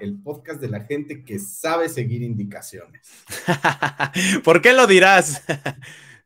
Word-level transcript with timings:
el 0.00 0.20
podcast 0.22 0.60
de 0.60 0.68
la 0.68 0.80
gente 0.80 1.24
que 1.24 1.38
sabe 1.38 1.88
seguir 1.88 2.22
indicaciones. 2.22 3.08
¿Por 4.44 4.60
qué 4.60 4.72
lo 4.72 4.86
dirás? 4.86 5.42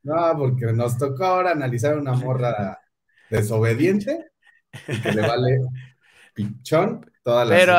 no, 0.03 0.17
porque 0.37 0.67
nos 0.73 0.99
tocó 0.99 1.25
ahora 1.25 1.53
analizar 1.53 1.99
una 1.99 2.13
morra 2.13 2.81
desobediente 3.29 4.31
y 4.89 5.01
que 5.01 5.13
le 5.13 5.23
vale 5.23 5.59
pichón 6.49 7.11
todas 7.23 7.49
las 7.49 7.59
pero, 7.59 7.77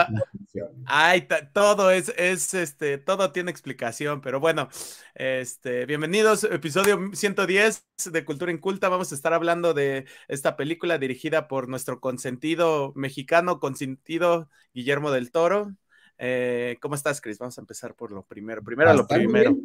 ay, 0.85 1.27
todo 1.53 1.91
es, 1.91 2.13
es, 2.17 2.53
este, 2.53 2.97
todo 2.97 3.31
tiene 3.31 3.49
explicación, 3.49 4.21
pero 4.21 4.39
bueno, 4.39 4.69
este, 5.15 5.85
bienvenidos, 5.85 6.43
episodio 6.43 7.09
110 7.13 7.85
de 8.11 8.25
Cultura 8.25 8.51
Inculta, 8.51 8.89
vamos 8.89 9.11
a 9.11 9.15
estar 9.15 9.33
hablando 9.33 9.73
de 9.73 10.05
esta 10.27 10.55
película 10.55 10.97
dirigida 10.97 11.47
por 11.47 11.67
nuestro 11.69 11.99
consentido 11.99 12.93
mexicano, 12.95 13.59
consentido 13.59 14.49
Guillermo 14.73 15.11
del 15.11 15.31
Toro. 15.31 15.75
Eh, 16.17 16.77
¿Cómo 16.79 16.93
estás, 16.93 17.19
Chris? 17.19 17.39
Vamos 17.39 17.57
a 17.57 17.61
empezar 17.61 17.95
por 17.95 18.11
lo 18.11 18.23
primero, 18.23 18.63
primero 18.63 18.93
lo 18.93 19.07
primero. 19.07 19.57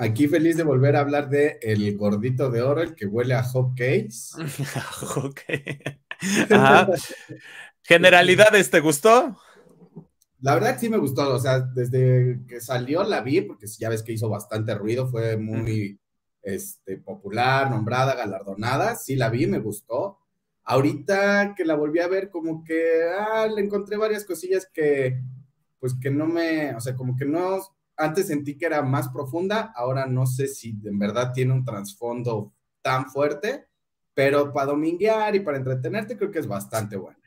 Aquí 0.00 0.28
feliz 0.28 0.56
de 0.56 0.62
volver 0.62 0.94
a 0.94 1.00
hablar 1.00 1.28
de 1.28 1.58
El 1.60 1.96
Gordito 1.96 2.50
de 2.50 2.62
Oro, 2.62 2.82
el 2.82 2.94
que 2.94 3.04
huele 3.04 3.34
a 3.34 3.42
hot 3.42 3.76
cakes. 3.76 4.30
Generalidades, 7.88 8.68
¿te 8.68 8.80
gustó? 8.80 9.38
La 10.42 10.52
verdad 10.52 10.76
sí 10.78 10.90
me 10.90 10.98
gustó, 10.98 11.34
o 11.34 11.38
sea, 11.38 11.60
desde 11.60 12.38
que 12.46 12.60
salió 12.60 13.02
la 13.02 13.22
vi, 13.22 13.40
porque 13.40 13.66
ya 13.66 13.88
ves 13.88 14.02
que 14.02 14.12
hizo 14.12 14.28
bastante 14.28 14.74
ruido, 14.74 15.08
fue 15.08 15.38
muy 15.38 15.98
este, 16.42 16.98
popular, 16.98 17.70
nombrada, 17.70 18.14
galardonada, 18.14 18.94
sí 18.94 19.16
la 19.16 19.30
vi, 19.30 19.46
me 19.46 19.58
gustó. 19.58 20.18
Ahorita 20.64 21.54
que 21.56 21.64
la 21.64 21.76
volví 21.76 22.00
a 22.00 22.08
ver, 22.08 22.28
como 22.28 22.62
que, 22.62 23.04
ah, 23.18 23.46
le 23.46 23.62
encontré 23.62 23.96
varias 23.96 24.26
cosillas 24.26 24.68
que, 24.70 25.22
pues 25.80 25.94
que 25.98 26.10
no 26.10 26.26
me, 26.26 26.74
o 26.74 26.80
sea, 26.82 26.94
como 26.94 27.16
que 27.16 27.24
no, 27.24 27.58
antes 27.96 28.26
sentí 28.26 28.58
que 28.58 28.66
era 28.66 28.82
más 28.82 29.08
profunda, 29.08 29.72
ahora 29.74 30.04
no 30.04 30.26
sé 30.26 30.46
si 30.48 30.78
en 30.84 30.98
verdad 30.98 31.32
tiene 31.32 31.54
un 31.54 31.64
trasfondo 31.64 32.52
tan 32.82 33.06
fuerte, 33.06 33.66
pero 34.12 34.52
para 34.52 34.72
dominguear 34.72 35.34
y 35.36 35.40
para 35.40 35.56
entretenerte 35.56 36.18
creo 36.18 36.30
que 36.30 36.40
es 36.40 36.46
bastante 36.46 36.94
bueno. 36.94 37.17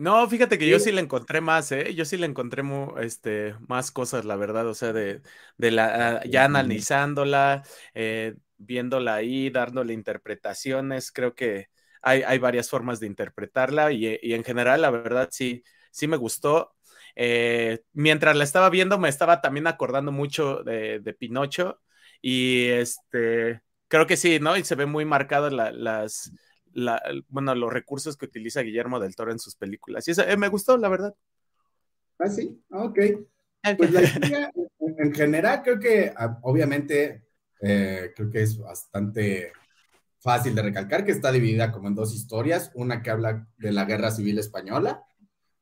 No, 0.00 0.26
fíjate 0.30 0.56
que 0.58 0.66
yo 0.66 0.78
sí 0.80 0.92
le 0.92 1.02
encontré 1.02 1.42
más, 1.42 1.70
¿eh? 1.72 1.94
Yo 1.94 2.06
sí 2.06 2.16
le 2.16 2.24
encontré 2.24 2.62
este, 3.02 3.54
más 3.68 3.90
cosas, 3.90 4.24
la 4.24 4.34
verdad, 4.36 4.66
o 4.66 4.72
sea, 4.74 4.94
de, 4.94 5.20
de 5.58 5.70
la, 5.70 6.20
ah, 6.20 6.24
ya 6.24 6.46
analizándola, 6.46 7.62
eh, 7.92 8.34
viéndola 8.56 9.16
ahí, 9.16 9.50
dándole 9.50 9.92
interpretaciones, 9.92 11.12
creo 11.12 11.34
que 11.34 11.66
hay, 12.00 12.22
hay 12.22 12.38
varias 12.38 12.70
formas 12.70 12.98
de 12.98 13.08
interpretarla 13.08 13.92
y, 13.92 14.18
y, 14.22 14.32
en 14.32 14.42
general, 14.42 14.80
la 14.80 14.90
verdad, 14.90 15.28
sí, 15.30 15.62
sí 15.90 16.06
me 16.08 16.16
gustó. 16.16 16.74
Eh, 17.14 17.80
mientras 17.92 18.34
la 18.36 18.44
estaba 18.44 18.70
viendo, 18.70 18.98
me 18.98 19.10
estaba 19.10 19.42
también 19.42 19.66
acordando 19.66 20.12
mucho 20.12 20.62
de, 20.64 21.00
de 21.00 21.12
Pinocho 21.12 21.78
y 22.22 22.68
este, 22.68 23.60
creo 23.88 24.06
que 24.06 24.16
sí, 24.16 24.38
¿no? 24.40 24.56
Y 24.56 24.64
se 24.64 24.76
ve 24.76 24.86
muy 24.86 25.04
marcado 25.04 25.50
las 25.50 26.32
bueno, 27.28 27.54
los 27.54 27.72
recursos 27.72 28.16
que 28.16 28.26
utiliza 28.26 28.62
Guillermo 28.62 29.00
del 29.00 29.16
Toro 29.16 29.32
en 29.32 29.38
sus 29.38 29.56
películas. 29.56 30.06
Y 30.06 30.12
eso 30.12 30.22
eh, 30.22 30.36
me 30.36 30.48
gustó, 30.48 30.76
la 30.76 30.88
verdad. 30.88 31.14
Ah, 32.18 32.28
sí, 32.28 32.62
ok. 32.70 32.98
Pues 33.76 33.92
la 33.92 34.02
historia, 34.02 34.52
en 34.98 35.14
general, 35.14 35.62
creo 35.62 35.78
que, 35.78 36.12
ah, 36.16 36.38
obviamente, 36.42 37.24
eh, 37.60 38.12
creo 38.14 38.30
que 38.30 38.42
es 38.42 38.58
bastante 38.58 39.52
fácil 40.18 40.54
de 40.54 40.62
recalcar 40.62 41.04
que 41.04 41.12
está 41.12 41.32
dividida 41.32 41.72
como 41.72 41.88
en 41.88 41.94
dos 41.94 42.14
historias, 42.14 42.70
una 42.74 43.02
que 43.02 43.10
habla 43.10 43.48
de 43.56 43.72
la 43.72 43.84
guerra 43.84 44.10
civil 44.10 44.38
española, 44.38 45.04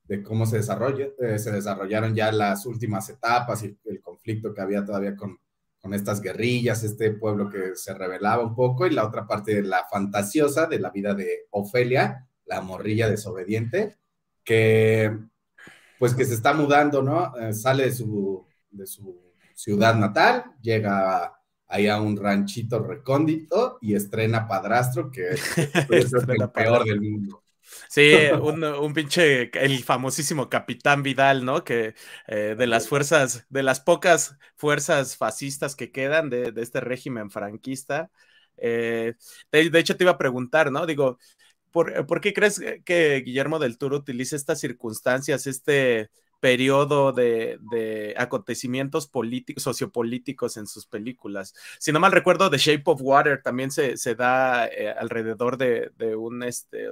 de 0.04 0.22
cómo 0.22 0.46
se, 0.46 0.56
desarrolla, 0.56 1.08
eh, 1.18 1.38
se 1.38 1.52
desarrollaron 1.52 2.14
ya 2.14 2.32
las 2.32 2.66
últimas 2.66 3.08
etapas 3.08 3.62
y 3.62 3.78
el 3.84 4.00
conflicto 4.00 4.52
que 4.52 4.60
había 4.60 4.84
todavía 4.84 5.14
con, 5.14 5.38
con 5.80 5.94
estas 5.94 6.20
guerrillas, 6.20 6.82
este 6.82 7.12
pueblo 7.12 7.48
que 7.48 7.74
se 7.74 7.94
rebelaba 7.94 8.42
un 8.42 8.54
poco, 8.54 8.86
y 8.86 8.90
la 8.90 9.06
otra 9.06 9.26
parte 9.26 9.54
de 9.54 9.62
la 9.62 9.86
fantasiosa 9.90 10.66
de 10.66 10.80
la 10.80 10.90
vida 10.90 11.14
de 11.14 11.46
Ofelia, 11.50 12.26
la 12.46 12.60
morrilla 12.60 13.08
desobediente, 13.08 13.98
que 14.44 15.16
pues 15.98 16.14
que 16.14 16.24
se 16.24 16.34
está 16.34 16.52
mudando, 16.52 17.02
¿no? 17.02 17.36
Eh, 17.38 17.52
sale 17.52 17.84
de 17.84 17.92
su, 17.92 18.46
de 18.70 18.86
su 18.86 19.34
ciudad 19.54 19.96
natal, 19.96 20.44
llega 20.62 21.34
ahí 21.66 21.88
a 21.88 22.00
un 22.00 22.16
ranchito 22.16 22.80
recóndito 22.80 23.78
y 23.80 23.94
estrena 23.94 24.46
Padrastro, 24.46 25.10
que 25.10 25.30
es 25.90 26.12
el 26.12 26.50
peor 26.50 26.84
del 26.84 27.00
mundo. 27.00 27.42
Sí, 27.88 28.12
un, 28.42 28.92
pinche, 28.94 29.50
el 29.52 29.84
famosísimo 29.84 30.48
Capitán 30.48 31.02
Vidal, 31.02 31.44
¿no? 31.44 31.64
Que 31.64 31.94
eh, 32.26 32.54
de 32.58 32.66
las 32.66 32.88
fuerzas, 32.88 33.46
de 33.48 33.62
las 33.62 33.80
pocas 33.80 34.36
fuerzas 34.56 35.16
fascistas 35.16 35.76
que 35.76 35.90
quedan 35.92 36.30
de, 36.30 36.52
este 36.56 36.80
régimen 36.80 37.30
franquista. 37.30 38.10
Eh, 38.56 39.14
de, 39.52 39.78
hecho, 39.78 39.96
te 39.96 40.04
iba 40.04 40.12
a 40.12 40.18
preguntar, 40.18 40.72
¿no? 40.72 40.86
Digo, 40.86 41.18
¿por, 41.70 42.06
¿por, 42.06 42.20
qué 42.20 42.32
crees 42.32 42.60
que 42.84 43.22
Guillermo 43.24 43.58
del 43.58 43.78
Toro 43.78 43.96
utiliza 43.96 44.36
estas 44.36 44.60
circunstancias, 44.60 45.46
este 45.46 46.10
periodo 46.40 47.12
de, 47.12 48.14
acontecimientos 48.16 49.06
políticos, 49.06 49.62
sociopolíticos 49.62 50.56
en 50.56 50.66
sus 50.66 50.86
películas. 50.86 51.54
Si 51.78 51.92
no 51.92 52.00
mal 52.00 52.12
recuerdo, 52.12 52.50
The 52.50 52.58
Shape 52.58 52.82
of 52.86 53.00
Water 53.02 53.42
también 53.42 53.70
se, 53.70 53.96
da 54.14 54.66
eh, 54.66 54.90
alrededor 54.90 55.56
de, 55.58 55.90
un, 56.16 56.42
este, 56.42 56.90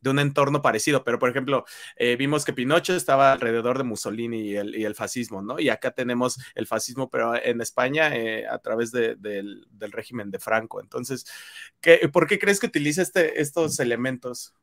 de 0.00 0.10
un 0.10 0.18
entorno 0.18 0.62
parecido, 0.62 1.04
pero 1.04 1.18
por 1.18 1.30
ejemplo, 1.30 1.64
eh, 1.96 2.16
vimos 2.16 2.44
que 2.44 2.52
Pinocho 2.52 2.94
estaba 2.94 3.32
alrededor 3.32 3.78
de 3.78 3.84
Mussolini 3.84 4.40
y 4.40 4.56
el, 4.56 4.94
fascismo, 4.94 5.42
¿no? 5.42 5.60
Y 5.60 5.68
acá 5.68 5.92
tenemos 5.92 6.38
el 6.54 6.66
fascismo, 6.66 7.08
pero 7.08 7.34
en 7.36 7.60
España 7.60 8.14
eh, 8.16 8.46
a 8.46 8.58
través 8.58 8.90
del, 8.90 9.20
del, 9.20 9.92
régimen 9.92 10.30
de 10.30 10.38
Franco. 10.38 10.80
Entonces, 10.80 11.24
¿qué, 11.80 12.08
¿por 12.12 12.26
qué 12.26 12.38
crees 12.38 12.60
que 12.60 12.66
utiliza 12.66 13.02
este, 13.02 13.40
estos 13.40 13.78
elementos? 13.80 14.54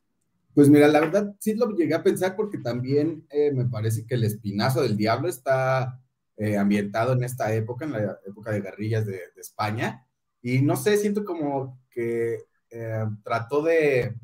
Pues 0.55 0.69
mira, 0.69 0.87
la 0.87 1.01
verdad 1.01 1.35
sí 1.39 1.53
lo 1.55 1.69
llegué 1.71 1.95
a 1.95 2.03
pensar 2.03 2.35
porque 2.37 2.57
también 2.59 3.27
eh, 3.29 3.51
me 3.51 3.65
parece 3.65 4.05
que 4.07 4.15
el 4.15 4.23
espinazo 4.23 4.81
del 4.81 4.95
diablo 4.95 5.27
está 5.27 6.01
eh, 6.37 6.57
ambientado 6.57 7.11
en 7.13 7.25
esta 7.25 7.53
época, 7.53 7.83
en 7.85 7.91
la 7.91 8.19
época 8.25 8.51
de 8.51 8.61
guerrillas 8.61 9.05
de, 9.05 9.19
España. 9.35 10.07
Y 10.41 10.61
no 10.61 10.77
sé, 10.77 10.97
siento 10.97 11.25
como 11.25 11.81
que 11.89 12.37
eh, 12.71 13.05
trató 13.23 13.63
de, 13.63 14.15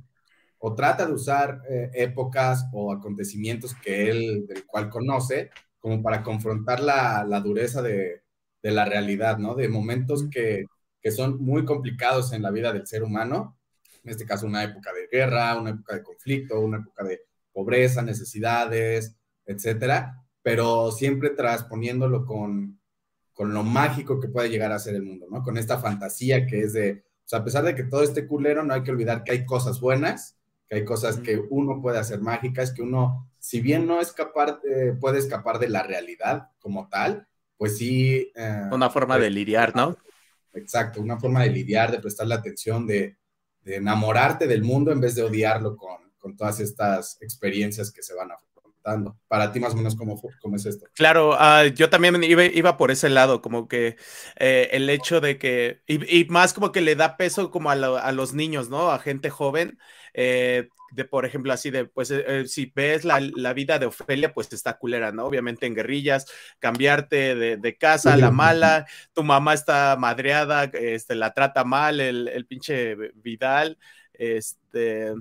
o 0.59 0.73
trata 0.73 1.05
de 1.05 1.13
usar 1.13 1.61
épocas 1.93 2.65
o 2.71 2.93
acontecimientos 2.93 3.75
que 3.75 4.09
él, 4.09 4.47
del 4.47 4.65
cual 4.65 4.89
conoce, 4.89 5.51
como 5.79 6.01
para 6.01 6.23
confrontar 6.23 6.79
la, 6.79 7.25
la 7.27 7.41
dureza 7.41 7.81
de, 7.81 8.23
de, 8.63 8.71
la 8.71 8.85
realidad, 8.85 9.37
¿no? 9.37 9.55
De 9.55 9.67
momentos 9.67 10.29
que, 10.31 10.65
que 11.01 11.11
son 11.11 11.43
muy 11.43 11.65
complicados 11.65 12.33
en 12.33 12.43
la 12.43 12.51
vida 12.51 12.71
del 12.73 12.87
ser 12.87 13.03
humano 13.03 13.57
en 14.03 14.09
este 14.09 14.25
caso 14.25 14.45
una 14.45 14.63
época 14.63 14.91
de 14.93 15.07
guerra, 15.11 15.59
una 15.59 15.71
época 15.71 15.95
de 15.95 16.03
conflicto, 16.03 16.59
una 16.59 16.77
época 16.77 17.03
de 17.03 17.21
pobreza, 17.51 18.01
necesidades, 18.01 19.15
etcétera, 19.45 20.23
pero 20.41 20.91
siempre 20.91 21.31
transponiéndolo 21.31 22.25
con, 22.25 22.79
con 23.33 23.53
lo 23.53 23.63
mágico 23.63 24.19
que 24.19 24.27
puede 24.27 24.49
llegar 24.49 24.71
a 24.71 24.79
ser 24.79 24.95
el 24.95 25.03
mundo, 25.03 25.27
¿no? 25.29 25.43
Con 25.43 25.57
esta 25.57 25.77
fantasía 25.77 26.47
que 26.47 26.61
es 26.61 26.73
de, 26.73 27.03
o 27.03 27.27
sea, 27.27 27.39
a 27.39 27.43
pesar 27.43 27.63
de 27.63 27.75
que 27.75 27.83
todo 27.83 28.03
esté 28.03 28.27
culero, 28.27 28.63
no 28.63 28.73
hay 28.73 28.83
que 28.83 28.91
olvidar 28.91 29.23
que 29.23 29.33
hay 29.33 29.45
cosas 29.45 29.79
buenas, 29.79 30.37
que 30.67 30.77
hay 30.77 30.85
cosas 30.85 31.17
que 31.17 31.41
uno 31.49 31.81
puede 31.81 31.99
hacer 31.99 32.21
mágicas, 32.21 32.73
que 32.73 32.81
uno, 32.81 33.29
si 33.39 33.61
bien 33.61 33.85
no 33.85 33.99
escapar, 33.99 34.59
eh, 34.63 34.93
puede 34.99 35.19
escapar 35.19 35.59
de 35.59 35.69
la 35.69 35.83
realidad 35.83 36.49
como 36.59 36.87
tal, 36.89 37.27
pues 37.57 37.77
sí. 37.77 38.31
Eh, 38.35 38.69
una 38.71 38.89
forma 38.89 39.19
de 39.19 39.29
lidiar, 39.29 39.75
¿no? 39.75 39.97
Exacto, 40.53 41.01
una 41.01 41.19
forma 41.19 41.43
de 41.43 41.49
lidiar, 41.49 41.91
de 41.91 41.99
prestarle 41.99 42.35
atención, 42.35 42.87
de, 42.87 43.17
de 43.63 43.75
enamorarte 43.75 44.47
del 44.47 44.63
mundo 44.63 44.91
en 44.91 45.01
vez 45.01 45.15
de 45.15 45.23
odiarlo 45.23 45.75
con, 45.75 45.97
con 46.19 46.35
todas 46.35 46.59
estas 46.59 47.17
experiencias 47.21 47.91
que 47.91 48.03
se 48.03 48.13
van 48.13 48.31
afrontando. 48.31 49.17
Para 49.27 49.51
ti 49.51 49.59
más 49.59 49.73
o 49.73 49.77
menos, 49.77 49.95
¿cómo, 49.95 50.19
cómo 50.41 50.55
es 50.55 50.65
esto? 50.65 50.87
Claro, 50.93 51.35
uh, 51.35 51.67
yo 51.75 51.89
también 51.89 52.23
iba, 52.23 52.45
iba, 52.45 52.77
por 52.77 52.89
ese 52.91 53.09
lado, 53.09 53.41
como 53.41 53.67
que 53.67 53.97
eh, 54.37 54.69
el 54.71 54.89
hecho 54.89 55.21
de 55.21 55.37
que, 55.37 55.81
y, 55.87 56.25
más 56.25 56.53
como 56.53 56.71
que 56.71 56.81
le 56.81 56.95
da 56.95 57.17
peso 57.17 57.51
como 57.51 57.69
a, 57.69 57.75
lo, 57.75 57.97
a 57.97 58.11
los 58.11 58.33
niños, 58.33 58.69
¿no? 58.69 58.91
A 58.91 58.99
gente 58.99 59.29
joven. 59.29 59.77
Eh, 60.13 60.69
de, 60.91 61.05
por 61.05 61.25
ejemplo, 61.25 61.53
así 61.53 61.71
de, 61.71 61.85
pues, 61.85 62.11
eh, 62.11 62.23
eh, 62.27 62.47
si 62.47 62.71
ves 62.75 63.05
la, 63.05 63.19
la, 63.19 63.53
vida 63.53 63.79
de 63.79 63.85
Ofelia, 63.87 64.33
pues 64.33 64.51
está 64.53 64.77
culera, 64.77 65.11
¿no? 65.11 65.25
Obviamente 65.25 65.65
en 65.65 65.75
guerrillas, 65.75 66.25
cambiarte 66.59 67.35
de, 67.35 67.57
de 67.57 67.77
casa, 67.77 68.17
la 68.17 68.31
mala, 68.31 68.85
tu 69.13 69.23
mamá 69.23 69.53
está 69.53 69.95
madreada, 69.97 70.65
este, 70.65 71.15
la 71.15 71.33
trata 71.33 71.63
mal, 71.63 71.99
el, 71.99 72.27
el 72.27 72.45
pinche 72.45 72.95
Vidal, 73.15 73.77
este, 74.13 75.13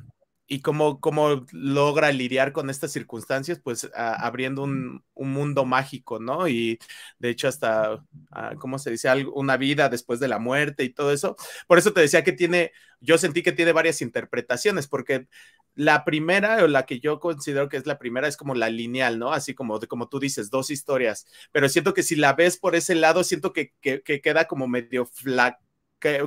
y 0.51 0.63
cómo, 0.63 0.99
cómo 1.01 1.47
logra 1.53 2.11
lidiar 2.11 2.53
con 2.53 2.71
estas 2.71 2.91
circunstancias, 2.91 3.61
pues 3.63 3.89
abriendo 3.95 4.65
un, 4.65 5.05
un, 5.15 5.31
mundo 5.31 5.65
mágico, 5.65 6.19
¿no? 6.19 6.49
Y 6.49 6.81
de 7.21 7.31
hecho 7.31 7.47
hasta, 7.47 8.05
ah, 8.33 8.55
¿cómo 8.59 8.81
se 8.81 8.91
dice? 8.91 9.09
una 9.33 9.57
vida 9.57 9.89
después 9.89 10.19
de 10.19 10.27
la 10.27 10.41
muerte 10.41 10.83
y 10.83 10.91
todo 10.91 11.13
eso. 11.13 11.37
Por 11.69 11.79
eso 11.79 11.93
te 11.93 12.01
decía 12.01 12.25
que 12.25 12.33
tiene, 12.33 12.73
yo 13.01 13.17
sentí 13.17 13.45
que 13.45 13.53
tiene 13.53 13.71
varias 13.71 14.03
interpretaciones, 14.03 14.89
porque 14.89 15.29
la 15.75 16.05
primera, 16.05 16.63
o 16.65 16.69
la 16.69 16.85
que 16.87 17.01
yo 17.01 17.21
considero 17.21 17.69
que 17.69 17.77
es 17.77 17.87
la 17.87 17.99
primera, 17.99 18.29
es 18.29 18.37
como 18.37 18.55
la 18.55 18.69
lineal, 18.71 19.19
¿no? 19.19 19.33
Así 19.33 19.55
como, 19.55 19.79
como 19.81 20.09
tú 20.09 20.19
dices, 20.19 20.51
dos 20.51 20.71
historias. 20.71 21.27
Pero 21.53 21.69
siento 21.69 21.95
que 21.95 22.03
si 22.03 22.17
la 22.17 22.33
ves 22.35 22.59
por 22.59 22.75
ese 22.75 22.95
lado, 22.95 23.25
siento 23.25 23.53
que, 23.53 23.73
que, 23.81 24.03
queda 24.03 24.47
como 24.47 24.69
medio 24.69 25.07
flaca 25.07 25.59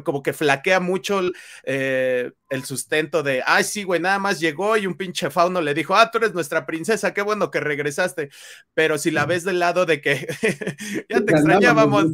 como 0.04 0.22
que 0.22 0.34
flaquea 0.34 0.80
mucho 0.80 1.20
eh, 1.64 2.32
el 2.50 2.64
sustento 2.64 3.24
de, 3.24 3.42
ay, 3.44 3.64
sí, 3.64 3.84
güey, 3.84 4.00
nada 4.00 4.20
más 4.20 4.40
llegó 4.40 4.78
y 4.78 4.86
un 4.86 4.96
pinche 4.96 5.32
fauno 5.32 5.62
le 5.62 5.74
dijo, 5.74 5.96
ah, 5.96 6.12
tú 6.12 6.20
eres 6.20 6.36
nuestra 6.36 6.68
princesa, 6.68 7.12
qué 7.12 7.24
bueno 7.24 7.50
que 7.50 7.60
regresaste. 7.60 8.30
Pero 8.76 9.00
si 9.00 9.10
la 9.10 9.26
ves 9.26 9.44
del 9.44 9.58
lado 9.58 9.88
de 9.88 10.00
que 10.00 10.28
ya 11.10 11.22
te 11.22 11.32
extrañábamos. 11.32 12.06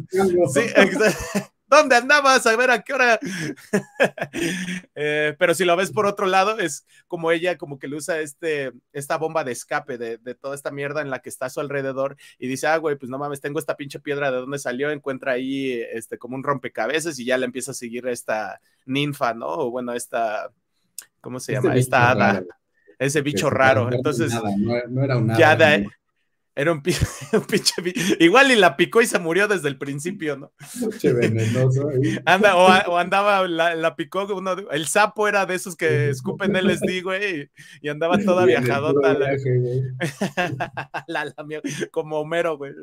Sí, 0.53 0.61
exacto. 0.75 1.58
¿Dónde 1.69 1.95
andabas? 1.95 2.47
A 2.47 2.55
ver 2.55 2.71
a 2.71 2.81
qué 2.81 2.93
hora. 2.93 3.19
Eh, 4.95 5.35
pero 5.39 5.53
si 5.53 5.63
lo 5.63 5.75
ves 5.77 5.91
por 5.91 6.05
otro 6.05 6.25
lado, 6.25 6.59
es 6.59 6.85
como 7.07 7.31
ella, 7.31 7.57
como 7.57 7.79
que 7.79 7.87
le 7.87 7.95
usa 7.95 8.19
este, 8.19 8.73
esta 8.91 9.17
bomba 9.17 9.43
de 9.43 9.53
escape 9.53 9.97
de, 9.97 10.17
toda 10.35 10.55
esta 10.55 10.71
mierda 10.71 11.01
en 11.01 11.09
la 11.09 11.19
que 11.19 11.29
está 11.29 11.45
a 11.45 11.49
su 11.49 11.59
alrededor 11.59 12.17
y 12.37 12.47
dice, 12.47 12.67
ah, 12.67 12.77
güey, 12.77 12.97
pues 12.97 13.09
no 13.09 13.17
mames, 13.17 13.39
tengo 13.39 13.59
esta 13.59 13.77
pinche 13.77 13.99
piedra 13.99 14.31
de 14.31 14.37
dónde 14.37 14.59
salió, 14.59 14.91
encuentra 14.91 15.33
ahí 15.33 15.81
este, 15.93 16.17
como 16.17 16.35
un 16.35 16.43
rompecabezas 16.43 17.17
y 17.19 17.25
ya 17.25 17.37
le 17.37 17.45
empieza 17.45 17.71
a 17.71 17.75
seguir 17.75 18.07
esta 18.07 18.59
ninfa, 18.85 19.33
¿no? 19.33 19.47
O 19.47 19.71
bueno, 19.71 19.93
esta, 19.93 20.51
¿cómo 21.21 21.39
se 21.39 21.53
este 21.53 21.67
llama? 21.67 21.79
esta 21.79 22.11
hada. 22.11 22.43
Ese 22.97 23.21
bicho 23.21 23.49
raro. 23.49 23.89
Entonces, 23.91 24.33
no, 24.89 25.03
era 25.03 25.17
un 25.17 25.33
ya 25.35 25.55
de, 25.55 25.87
era 26.59 26.73
un, 26.73 26.81
pinche. 26.83 27.73
Igual 28.19 28.51
y 28.51 28.57
la 28.57 28.75
picó 28.75 29.01
y 29.01 29.05
se 29.05 29.17
murió 29.17 29.47
desde 29.47 29.69
el 29.69 29.77
principio, 29.77 30.35
¿no? 30.35 30.51
Pinche 30.77 31.13
venenoso. 31.13 31.89
Anda, 32.25 32.57
o, 32.57 32.97
andaba, 32.97 33.47
la, 33.47 33.95
picó 33.95 34.25
uno. 34.35 34.51
El 34.69 34.85
sapo 34.87 35.29
era 35.29 35.45
de 35.45 35.55
esos 35.55 35.77
que 35.77 36.09
escupen 36.09 36.57
LSD, 36.57 37.01
güey, 37.01 37.49
y, 37.81 37.87
andaba 37.87 38.17
toda 38.17 38.45
viajadota. 38.45 39.17
La, 41.07 41.33
como 41.91 42.19
Homero, 42.19 42.57
güey. 42.57 42.73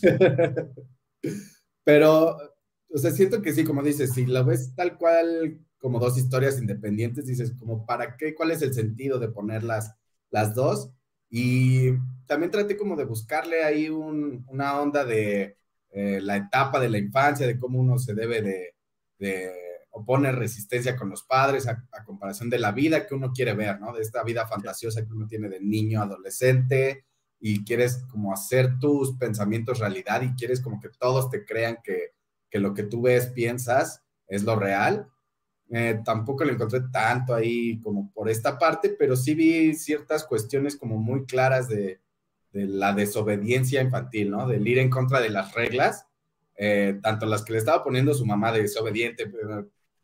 Pero, 1.84 2.38
o 2.88 2.98
sea, 2.98 3.10
siento 3.10 3.42
que 3.42 3.52
sí, 3.52 3.64
como 3.64 3.82
dices, 3.82 4.14
si 4.14 4.24
lo 4.24 4.46
ves 4.46 4.74
tal 4.74 4.96
cual, 4.96 5.60
como 5.76 6.00
dos 6.00 6.16
historias 6.16 6.58
independientes, 6.58 7.26
dices, 7.26 7.52
como, 7.58 7.84
¿para 7.84 8.16
qué? 8.16 8.34
¿Cuál 8.34 8.52
es 8.52 8.62
el 8.62 8.72
sentido 8.72 9.18
de 9.18 9.28
ponerlas 9.28 9.94
las 10.30 10.54
dos? 10.54 10.90
Y 11.28 11.90
también 12.26 12.50
traté 12.50 12.76
como 12.76 12.96
de 12.96 13.04
buscarle 13.04 13.64
ahí 13.64 13.88
una 13.88 14.80
onda 14.80 15.04
de 15.04 15.56
eh, 15.90 16.20
la 16.20 16.36
etapa 16.36 16.78
de 16.78 16.90
la 16.90 16.98
infancia, 16.98 17.46
de 17.46 17.58
cómo 17.58 17.78
uno 17.80 17.98
se 17.98 18.14
debe 18.14 18.42
de, 18.42 18.74
de 19.18 19.52
oponer 19.90 20.34
resistencia 20.34 20.94
con 20.94 21.08
los 21.08 21.22
padres 21.22 21.66
a, 21.66 21.82
comparación 22.04 22.50
de 22.50 22.58
la 22.58 22.72
vida 22.72 23.06
que 23.06 23.14
uno 23.14 23.32
quiere 23.32 23.54
ver, 23.54 23.80
¿no? 23.80 23.94
De 23.94 24.02
esta 24.02 24.22
vida 24.22 24.46
fantasiosa 24.46 25.04
que 25.04 25.12
uno 25.12 25.26
tiene 25.26 25.48
de 25.48 25.60
niño, 25.60 26.02
adolescente, 26.02 27.06
y 27.40 27.64
quieres 27.64 28.04
como 28.10 28.32
hacer 28.32 28.78
tus 28.78 29.16
pensamientos 29.16 29.78
realidad 29.78 30.20
y 30.22 30.34
quieres 30.34 30.60
como 30.60 30.80
que 30.80 30.90
todos 30.90 31.30
te 31.30 31.44
crean 31.44 31.78
que, 31.82 32.12
que 32.50 32.58
lo 32.58 32.74
que 32.74 32.82
tú 32.82 33.02
ves, 33.02 33.28
piensas, 33.28 34.02
es 34.26 34.42
lo 34.42 34.56
real. 34.56 35.08
Eh, 35.70 36.00
tampoco 36.04 36.44
lo 36.44 36.52
encontré 36.52 36.80
tanto 36.92 37.34
ahí 37.34 37.80
como 37.80 38.12
por 38.12 38.28
esta 38.28 38.58
parte, 38.58 38.90
pero 38.90 39.16
sí 39.16 39.34
vi 39.34 39.74
ciertas 39.74 40.24
cuestiones 40.24 40.76
como 40.76 40.98
muy 40.98 41.24
claras 41.24 41.68
de, 41.68 42.00
la 42.66 42.92
desobediencia 42.92 43.82
infantil, 43.82 44.30
¿no? 44.30 44.48
Del 44.48 44.66
ir 44.66 44.78
en 44.78 44.90
contra 44.90 45.20
de 45.20 45.30
las 45.30 45.54
reglas, 45.54 46.06
eh, 46.56 46.98
tanto 47.02 47.26
las 47.26 47.44
que 47.44 47.52
le 47.52 47.58
estaba 47.58 47.84
poniendo 47.84 48.14
su 48.14 48.24
mamá 48.24 48.52
de 48.52 48.62
desobediente, 48.62 49.30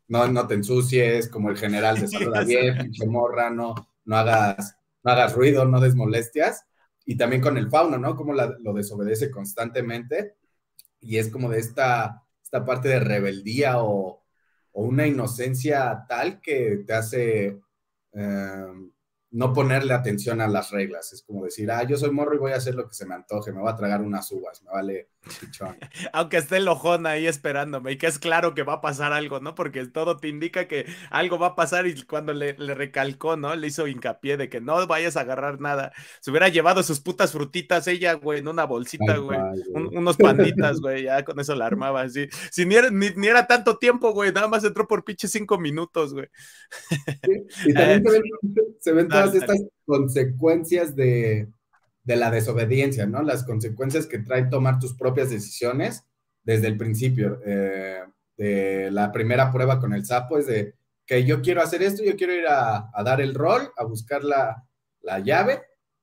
no, 0.07 0.27
no 0.27 0.47
te 0.47 0.53
ensucies, 0.53 1.29
como 1.29 1.49
el 1.49 1.57
general 1.57 1.99
de 1.99 2.07
saluda 2.07 2.43
bien, 2.45 2.77
pinche 2.77 3.05
morra, 3.07 3.49
no, 3.49 3.73
no, 4.05 4.17
hagas, 4.17 4.77
no 5.03 5.11
hagas 5.11 5.33
ruido, 5.33 5.65
no 5.65 5.79
des 5.79 5.95
molestias, 5.95 6.65
y 7.05 7.17
también 7.17 7.41
con 7.41 7.57
el 7.57 7.69
fauno, 7.69 7.97
¿no? 7.97 8.15
Como 8.15 8.33
lo 8.33 8.73
desobedece 8.73 9.31
constantemente, 9.31 10.35
y 10.99 11.17
es 11.17 11.29
como 11.29 11.49
de 11.49 11.59
esta, 11.59 12.23
esta 12.41 12.63
parte 12.63 12.87
de 12.89 12.99
rebeldía 12.99 13.81
o 13.81 14.23
o 14.73 14.83
una 14.83 15.07
inocencia 15.07 16.05
tal 16.09 16.41
que 16.41 16.83
te 16.85 16.93
hace 16.93 17.59
em, 18.11 18.91
no 19.33 19.51
ponerle 19.51 19.93
atención 19.93 20.41
a 20.41 20.47
las 20.47 20.71
reglas. 20.71 21.11
Es 21.11 21.23
como 21.23 21.45
decir, 21.45 21.69
ah, 21.71 21.83
yo 21.83 21.97
soy 21.97 22.11
morro 22.11 22.35
y 22.35 22.39
voy 22.39 22.51
a 22.53 22.57
hacer 22.57 22.75
lo 22.75 22.87
que 22.87 22.93
se 22.93 23.05
me 23.05 23.15
antoje, 23.15 23.51
me 23.51 23.61
voy 23.61 23.71
a 23.71 23.75
tragar 23.75 24.01
unas 24.01 24.31
uvas, 24.31 24.61
me 24.63 24.71
vale 24.71 25.09
Aunque 26.13 26.37
esté 26.37 26.57
el 26.57 26.67
ojón 26.67 27.05
ahí 27.05 27.27
esperándome 27.27 27.93
y 27.93 27.97
que 27.97 28.07
es 28.07 28.19
claro 28.19 28.53
que 28.53 28.63
va 28.63 28.73
a 28.73 28.81
pasar 28.81 29.13
algo, 29.13 29.39
¿no? 29.39 29.55
Porque 29.55 29.85
todo 29.87 30.17
te 30.17 30.27
indica 30.27 30.67
que 30.67 30.85
algo 31.09 31.39
va 31.39 31.47
a 31.47 31.55
pasar 31.55 31.87
y 31.87 32.01
cuando 32.03 32.33
le, 32.33 32.53
recalcó, 32.53 33.37
¿no? 33.37 33.55
Le 33.55 33.67
hizo 33.67 33.87
hincapié 33.87 34.37
de 34.37 34.49
que 34.49 34.61
no 34.61 34.85
vayas 34.87 35.17
a 35.17 35.21
agarrar 35.21 35.59
nada. 35.61 35.93
Se 36.19 36.31
hubiera 36.31 36.49
llevado 36.49 36.83
sus 36.83 36.99
putas 36.99 37.31
frutitas 37.31 37.87
ella, 37.87 38.13
güey, 38.13 38.39
en 38.39 38.47
una 38.47 38.65
bolsita, 38.65 39.17
güey. 39.17 39.39
unos 39.73 40.17
panditas, 40.17 40.79
güey, 40.79 41.03
ya 41.03 41.23
con 41.23 41.39
eso 41.39 41.55
la 41.55 41.65
armaba 41.65 42.01
así. 42.01 42.27
Si 42.51 42.65
ni 42.65 42.75
era, 42.75 42.89
ni, 42.89 43.27
era 43.27 43.47
tanto 43.47 43.77
tiempo, 43.77 44.11
güey, 44.11 44.31
nada 44.31 44.47
más 44.47 44.63
entró 44.63 44.87
por 44.87 45.03
pinche 45.03 45.27
cinco 45.27 45.57
minutos, 45.57 46.13
güey. 46.13 46.27
y 47.65 47.73
también 47.73 48.03
se 48.79 48.91
ven 48.91 49.07
estas 49.11 49.61
consecuencias 49.85 50.95
de, 50.95 51.47
la 52.05 52.31
desobediencia, 52.31 53.05
¿no? 53.05 53.21
Las 53.23 53.43
consecuencias 53.43 54.07
que 54.07 54.19
trae 54.19 54.45
tomar 54.45 54.79
tus 54.79 54.93
propias 54.93 55.29
decisiones 55.29 56.05
desde 56.43 56.67
el 56.67 56.77
principio. 56.77 57.39
Eh, 57.45 58.01
de 58.37 58.89
la 58.91 59.11
primera 59.11 59.51
prueba 59.51 59.79
con 59.79 59.93
el 59.93 60.05
sapo 60.05 60.37
es 60.37 60.47
de 60.47 60.75
que 61.05 61.23
yo 61.23 61.41
quiero 61.41 61.61
hacer 61.61 61.83
esto, 61.83 62.03
yo 62.03 62.15
quiero 62.15 62.33
ir 62.33 62.45
a, 62.47 62.89
dar 63.03 63.21
el 63.21 63.33
rol, 63.33 63.71
a 63.77 63.83
buscar 63.83 64.23
la, 64.23 64.65
llave, 65.23 65.61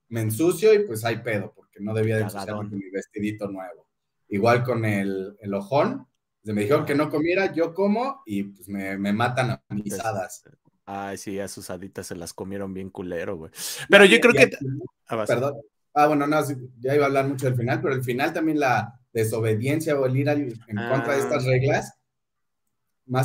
me 0.09 0.21
ensucio 0.21 0.75
y 0.75 0.81
pues 0.81 1.05
hay 1.05 1.19
pedo, 1.19 1.53
porque 1.55 1.81
no 1.81 1.95
debía 1.95 2.17
de 2.17 2.23
ensuciarme 2.23 2.69
con 2.69 2.79
mi 2.79 2.91
vestidito 2.91 3.49
nuevo. 3.49 3.89
Igual 4.29 4.63
con 4.63 4.85
el, 4.85 5.37
el 5.41 5.55
ojón, 5.55 6.07
me 6.43 6.63
dijeron 6.63 6.87
que 6.87 6.95
no 6.95 7.11
comiera, 7.11 7.53
yo 7.53 7.75
como 7.75 8.23
y 8.27 8.45
pues 8.45 8.69
me, 8.69 8.97
me 8.99 9.13
matan 9.13 9.51
a 9.51 9.63
pisadas. 9.83 10.45
Ay, 10.85 11.19
sí, 11.19 11.39
a 11.39 11.49
sus 11.49 11.71
haditas 11.71 12.07
se 12.07 12.17
las 12.17 12.33
comieron 12.33 12.75
bien 12.75 12.91
culero, 12.91 13.37
güey. 13.37 13.53
Pero 13.89 14.05
yo 14.05 14.19
creo 14.21 14.33
que. 14.35 14.51
Ah, 15.07 15.25
perdón. 15.27 15.61
Ah, 15.95 16.07
bueno, 16.07 16.27
no, 16.27 16.41
ya 16.81 16.95
iba 16.95 17.05
a 17.05 17.09
hablar 17.09 17.27
mucho 17.27 17.47
del 17.47 17.57
final, 17.57 17.81
pero 17.81 17.95
el 17.95 18.05
final 18.05 18.33
también 18.33 18.61
la 18.61 19.01
desobediencia 19.13 19.99
o 19.99 20.07
el 20.07 20.17
ir 20.17 20.29
en 20.29 20.77
contra 20.77 21.15
de 21.15 21.21
estas 21.21 21.45
ah. 21.45 21.49
reglas. 21.49 21.95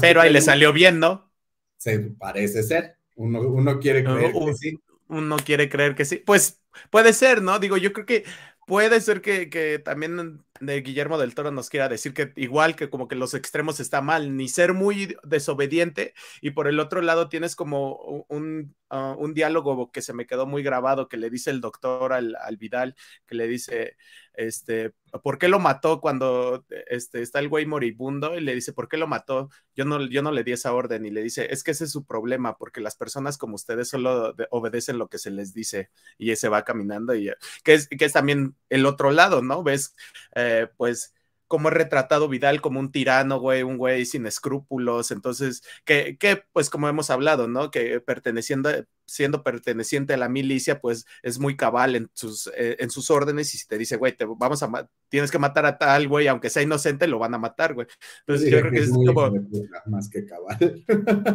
pero 0.01 0.21
ahí 0.21 0.33
le 0.33 0.41
salió 0.41 0.73
bien, 0.73 0.99
¿no? 0.99 1.31
Se 1.77 1.99
parece 1.99 2.63
ser. 2.63 2.97
Uno, 3.15 3.79
quiere 3.79 4.03
creer 4.03 4.33
que 4.33 4.53
sí. 4.55 4.79
Uno 5.07 5.37
quiere 5.37 5.69
creer 5.69 5.95
que 5.95 6.05
sí. 6.05 6.17
Pues 6.17 6.61
puede 6.89 7.13
ser, 7.13 7.41
¿no? 7.41 7.59
Digo, 7.59 7.77
yo 7.77 7.93
creo 7.93 8.05
que 8.05 8.25
puede 8.65 9.01
ser 9.01 9.21
que, 9.21 9.49
que 9.49 9.79
también 9.79 10.43
de 10.59 10.81
Guillermo 10.81 11.17
del 11.17 11.35
Toro 11.35 11.51
nos 11.51 11.69
quiera 11.69 11.89
decir 11.89 12.13
que 12.13 12.31
igual 12.35 12.75
que 12.75 12.89
como 12.89 13.07
que 13.07 13.15
los 13.15 13.33
extremos 13.33 13.79
está 13.79 14.01
mal, 14.01 14.35
ni 14.37 14.47
ser 14.49 14.73
muy 14.73 15.15
desobediente 15.23 16.13
y 16.41 16.51
por 16.51 16.67
el 16.67 16.79
otro 16.79 17.01
lado 17.01 17.29
tienes 17.29 17.55
como 17.55 18.25
un, 18.29 18.75
ah, 18.89 19.15
un 19.17 19.33
diálogo 19.33 19.91
que 19.91 20.01
se 20.01 20.13
me 20.13 20.25
quedó 20.25 20.45
muy 20.47 20.63
grabado 20.63 21.07
que 21.09 21.17
le 21.17 21.29
dice 21.29 21.51
el 21.51 21.61
doctor 21.61 22.13
al, 22.13 22.35
al 22.41 22.57
Vidal, 22.57 22.95
que 23.27 23.35
le 23.35 23.47
dice, 23.47 23.97
este, 24.37 24.93
¿por 25.23 25.37
qué 25.37 25.47
lo 25.47 25.59
mató 25.59 26.01
cuando 26.01 26.65
este, 26.87 27.21
está 27.21 27.39
el 27.39 27.49
güey 27.49 27.65
moribundo? 27.65 28.35
Y 28.37 28.41
le 28.41 28.55
dice, 28.55 28.73
¿por 28.73 28.87
qué 28.87 28.97
lo 28.97 29.07
mató? 29.07 29.49
Yo 29.75 29.85
no, 29.85 30.05
yo 30.07 30.21
no 30.21 30.31
le 30.31 30.43
di 30.43 30.51
esa 30.53 30.73
orden 30.73 31.05
y 31.05 31.11
le 31.11 31.23
dice, 31.23 31.47
es 31.51 31.63
que 31.63 31.71
ese 31.71 31.85
es 31.85 31.91
su 31.91 32.05
problema, 32.05 32.57
porque 32.57 32.81
las 32.81 32.95
personas 32.95 33.37
como 33.37 33.55
ustedes 33.55 33.89
solo 33.89 34.35
obedecen 34.51 34.97
lo 34.97 35.07
que 35.09 35.17
se 35.17 35.31
les 35.31 35.53
dice 35.53 35.89
y 36.17 36.35
se 36.35 36.49
va 36.49 36.63
caminando 36.63 37.15
y 37.15 37.31
que 37.63 37.73
es, 37.73 37.87
que 37.87 38.05
es 38.05 38.13
también 38.13 38.55
el 38.69 38.85
otro 38.85 39.11
lado, 39.11 39.41
¿no? 39.41 39.63
Ves, 39.63 39.95
eh, 40.35 40.67
pues 40.77 41.13
como 41.47 41.69
he 41.69 41.71
retratado 41.71 42.27
Vidal 42.27 42.61
como 42.61 42.79
un 42.79 42.91
tirano, 42.91 43.39
güey, 43.39 43.63
un 43.63 43.77
güey 43.77 44.05
sin 44.05 44.25
escrúpulos, 44.25 45.11
entonces, 45.11 45.63
que, 45.85 46.17
que, 46.17 46.43
pues 46.53 46.69
como 46.69 46.89
hemos 46.89 47.09
hablado, 47.09 47.47
¿no? 47.47 47.71
Que 47.71 47.99
perteneciendo, 48.01 48.69
siendo 49.05 49.43
perteneciente 49.43 50.13
a 50.13 50.17
la 50.17 50.29
milicia, 50.29 50.79
pues 50.79 51.05
es 51.23 51.39
muy 51.39 51.55
cabal 51.55 51.95
en 51.95 52.09
sus, 52.13 52.47
eh, 52.57 52.77
en 52.79 52.89
sus 52.89 53.09
órdenes 53.09 53.53
y 53.53 53.57
si 53.57 53.67
te 53.67 53.77
dice, 53.77 53.97
güey, 53.97 54.15
te 54.15 54.25
vamos 54.25 54.63
a 54.63 54.89
tienes 55.09 55.31
que 55.31 55.39
matar 55.39 55.65
a 55.65 55.77
tal 55.77 56.07
güey, 56.07 56.27
aunque 56.27 56.49
sea 56.49 56.63
inocente, 56.63 57.07
lo 57.07 57.19
van 57.19 57.33
a 57.33 57.37
matar, 57.37 57.73
güey. 57.73 57.87
Entonces 58.21 58.51
yo 58.51 58.59
creo 58.59 58.71
que 58.71 58.79
es, 58.79 58.89
como... 58.89 59.31
Más 59.85 60.09
que 60.09 60.25
cabal. 60.25 60.83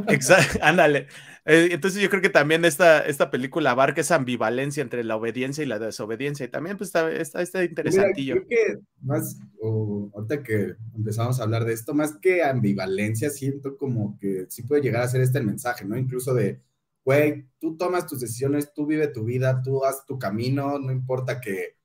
Exacto, 0.08 0.58
ándale. 0.62 1.06
Eh, 1.46 1.68
entonces 1.72 2.02
yo 2.02 2.10
creo 2.10 2.20
que 2.20 2.28
también 2.28 2.64
esta, 2.64 3.00
esta 3.00 3.30
película 3.30 3.70
abarca 3.70 4.00
esa 4.00 4.16
ambivalencia 4.16 4.82
entre 4.82 5.04
la 5.04 5.16
obediencia 5.16 5.64
y 5.64 5.66
la 5.66 5.78
desobediencia 5.78 6.44
y 6.44 6.48
también 6.48 6.76
pues 6.76 6.88
está, 6.88 7.10
está, 7.10 7.42
está 7.42 7.64
interesantillo. 7.64 8.34
creo 8.34 8.48
que 8.48 8.78
más, 9.02 9.38
ahorita 9.62 10.42
que 10.42 10.74
empezamos 10.94 11.40
a 11.40 11.44
hablar 11.44 11.64
de 11.64 11.72
esto, 11.72 11.94
más 11.94 12.16
que 12.20 12.42
ambivalencia, 12.42 13.30
siento 13.30 13.76
como 13.76 14.18
que 14.18 14.46
sí 14.48 14.62
puede 14.62 14.82
llegar 14.82 15.02
a 15.02 15.08
ser 15.08 15.22
este 15.22 15.38
el 15.38 15.46
mensaje, 15.46 15.84
¿no? 15.84 15.96
Incluso 15.96 16.34
de 16.34 16.60
güey, 17.10 17.44
tú 17.58 17.76
tomas 17.76 18.06
tus 18.06 18.20
decisiones, 18.20 18.72
tú 18.72 18.86
vive 18.86 19.08
tu 19.08 19.24
vida, 19.24 19.60
tú 19.62 19.84
haz 19.84 20.06
tu 20.06 20.16
camino, 20.16 20.78
no 20.78 20.92
importa 20.92 21.40
que, 21.40 21.76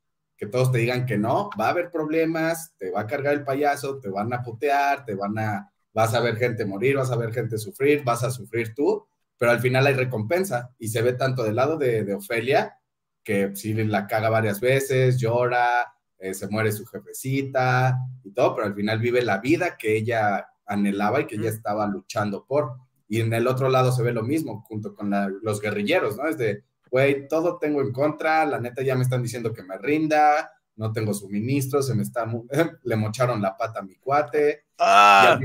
todos 0.51 0.71
te 0.71 0.77
digan 0.77 1.07
que 1.07 1.17
no, 1.17 1.49
va 1.59 1.65
a 1.65 1.69
haber 1.71 1.89
problemas, 1.89 2.75
te 2.77 2.91
va 2.91 3.01
a 3.01 3.07
cargar 3.07 3.33
el 3.33 3.43
payaso, 3.43 3.99
te 3.99 4.07
van 4.07 4.31
a 4.31 4.43
putear, 4.43 5.03
te 5.03 5.15
van 5.15 5.39
a, 5.39 5.73
vas 5.95 6.13
a 6.13 6.19
ver 6.19 6.35
gente 6.35 6.63
morir, 6.63 6.97
vas 6.97 7.09
a 7.09 7.15
ver 7.15 7.33
gente 7.33 7.57
sufrir, 7.57 8.03
vas 8.03 8.23
a 8.23 8.29
sufrir 8.29 8.75
tú, 8.75 9.07
pero 9.35 9.49
al 9.49 9.59
final 9.59 9.87
hay 9.87 9.95
recompensa 9.95 10.75
y 10.77 10.89
se 10.89 11.01
ve 11.01 11.13
tanto 11.13 11.43
del 11.43 11.55
lado 11.55 11.79
de, 11.79 12.13
Ofelia, 12.13 12.77
que 13.23 13.55
sí 13.55 13.73
la 13.73 14.05
caga 14.05 14.29
varias 14.29 14.59
veces, 14.59 15.17
llora, 15.17 15.91
eh, 16.19 16.35
se 16.35 16.47
muere 16.49 16.71
su 16.71 16.85
jefecita 16.85 17.97
y 18.23 18.31
todo, 18.31 18.53
pero 18.53 18.67
al 18.67 18.75
final 18.75 18.99
vive 18.99 19.23
la 19.23 19.39
vida 19.39 19.75
que 19.75 19.97
ella 19.97 20.47
anhelaba 20.67 21.21
y 21.21 21.25
que 21.25 21.37
ella 21.37 21.49
estaba 21.49 21.87
luchando 21.87 22.45
por. 22.45 22.84
Y 23.07 23.21
en 23.21 23.33
el 23.33 23.47
otro 23.47 23.69
lado 23.69 23.91
se 23.91 24.03
ve 24.03 24.11
lo 24.11 24.23
mismo, 24.23 24.61
junto 24.67 24.95
con 24.95 25.11
los 25.41 25.61
guerrilleros, 25.61 26.17
¿no? 26.17 26.27
Es 26.27 26.37
de, 26.37 26.63
güey, 26.89 27.27
todo 27.27 27.57
tengo 27.57 27.81
en 27.81 27.91
contra, 27.91 28.45
la 28.45 28.59
neta 28.59 28.81
ya 28.81 28.95
me 28.95 29.03
están 29.03 29.21
diciendo 29.21 29.53
que 29.53 29.63
me 29.63 29.77
rinda, 29.77 30.51
no 30.75 30.91
tengo 30.91 31.13
suministro, 31.13 31.81
se 31.81 31.95
me 31.95 32.03
está, 32.03 32.25
le 32.83 32.95
mocharon 32.95 33.41
la 33.41 33.55
pata 33.55 33.79
a 33.79 33.83
mi 33.83 33.95
cuate, 33.95 34.65
¡Ah! 34.79 35.39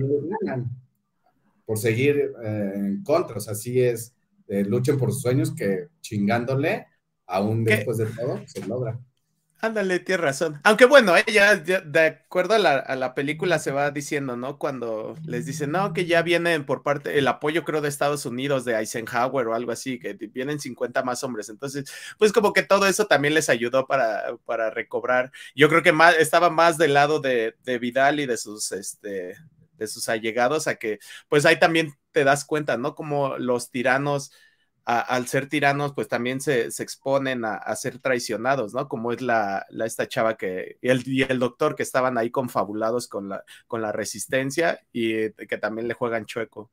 por 1.65 1.79
seguir 1.79 2.33
eh, 2.43 2.73
en 2.75 3.03
contra, 3.05 3.37
o 3.37 3.41
sea, 3.41 3.55
sí 3.55 3.81
es, 3.81 4.15
eh, 4.49 4.65
luchen 4.65 4.99
por 4.99 5.13
sus 5.13 5.23
sueños 5.23 5.55
que 5.55 5.89
chingándole, 6.01 6.87
aún 7.27 7.65
después 7.65 7.99
de 7.99 8.07
todo, 8.07 8.41
se 8.47 8.67
logra. 8.67 8.99
Ándale, 9.63 10.01
tienes 10.01 10.23
razón. 10.23 10.61
Aunque 10.65 10.87
bueno, 10.87 11.15
ella, 11.27 11.57
de 11.57 12.01
acuerdo 12.01 12.55
a 12.55 12.59
la, 12.59 13.15
película 13.15 13.59
se 13.59 13.73
va 13.73 13.91
diciendo, 13.91 14.37
¿no? 14.37 14.59
Cuando 14.59 15.17
les 15.25 15.45
dicen, 15.45 15.73
no, 15.73 15.93
que 15.93 16.07
ya 16.07 16.23
vienen 16.23 16.65
por 16.65 16.83
parte, 16.83 17.19
el 17.19 17.29
apoyo 17.29 17.65
creo 17.65 17.83
de 17.83 17.89
Estados 17.89 18.25
Unidos, 18.25 18.65
de 18.65 18.77
Eisenhower 18.77 19.49
o 19.49 19.55
algo 19.55 19.73
así, 19.73 19.99
que 19.99 20.15
vienen 20.15 20.61
50 20.61 21.03
más 21.03 21.23
hombres. 21.25 21.51
Entonces, 21.51 21.93
pues 22.19 22.33
como 22.33 22.53
que 22.55 22.63
todo 22.63 22.87
eso 22.87 23.07
también 23.07 23.35
les 23.35 23.51
ayudó 23.51 23.87
para, 23.87 24.37
para 24.47 24.71
recobrar. 24.71 25.31
Yo 25.55 25.69
creo 25.69 25.83
que 25.83 25.93
más, 25.93 26.17
estaba 26.17 26.49
más 26.49 26.79
del 26.79 26.95
lado 26.95 27.21
de, 27.21 27.55
de 27.65 27.79
Vidal 27.79 28.21
y 28.21 28.27
de 28.27 28.39
sus, 28.39 28.73
este, 28.73 29.37
de 29.75 29.87
sus 29.87 30.09
allegados, 30.09 30.69
a 30.69 30.77
que, 30.77 31.01
pues 31.29 31.45
ahí 31.45 31.59
también 31.59 31.95
te 32.13 32.25
das 32.25 32.45
cuenta, 32.45 32.77
¿no? 32.77 32.95
Como 32.95 33.37
los 33.39 33.71
tiranos 33.71 34.33
al 34.99 35.27
ser 35.29 35.49
tiranos, 35.49 35.93
pues 35.95 36.09
también 36.09 36.41
se, 36.41 36.67
exponen 36.67 37.45
a, 37.45 37.77
ser 37.77 37.99
traicionados, 37.99 38.75
¿no? 38.75 38.89
Como 38.89 39.13
es 39.13 39.23
la, 39.23 39.67
esta 39.85 40.09
chava 40.09 40.37
que, 40.37 40.79
y 40.81 40.89
el, 40.89 41.07
y 41.07 41.23
el, 41.23 41.39
doctor 41.39 41.77
que 41.77 41.83
estaban 41.83 42.19
ahí 42.19 42.31
confabulados 42.31 43.07
con 43.07 43.29
la, 43.29 43.45
con 43.69 43.83
la 43.83 43.93
resistencia 43.93 44.81
y 44.93 45.31
que 45.31 45.59
también 45.59 45.87
le 45.87 45.95
juegan 45.95 46.27
chueco. 46.27 46.71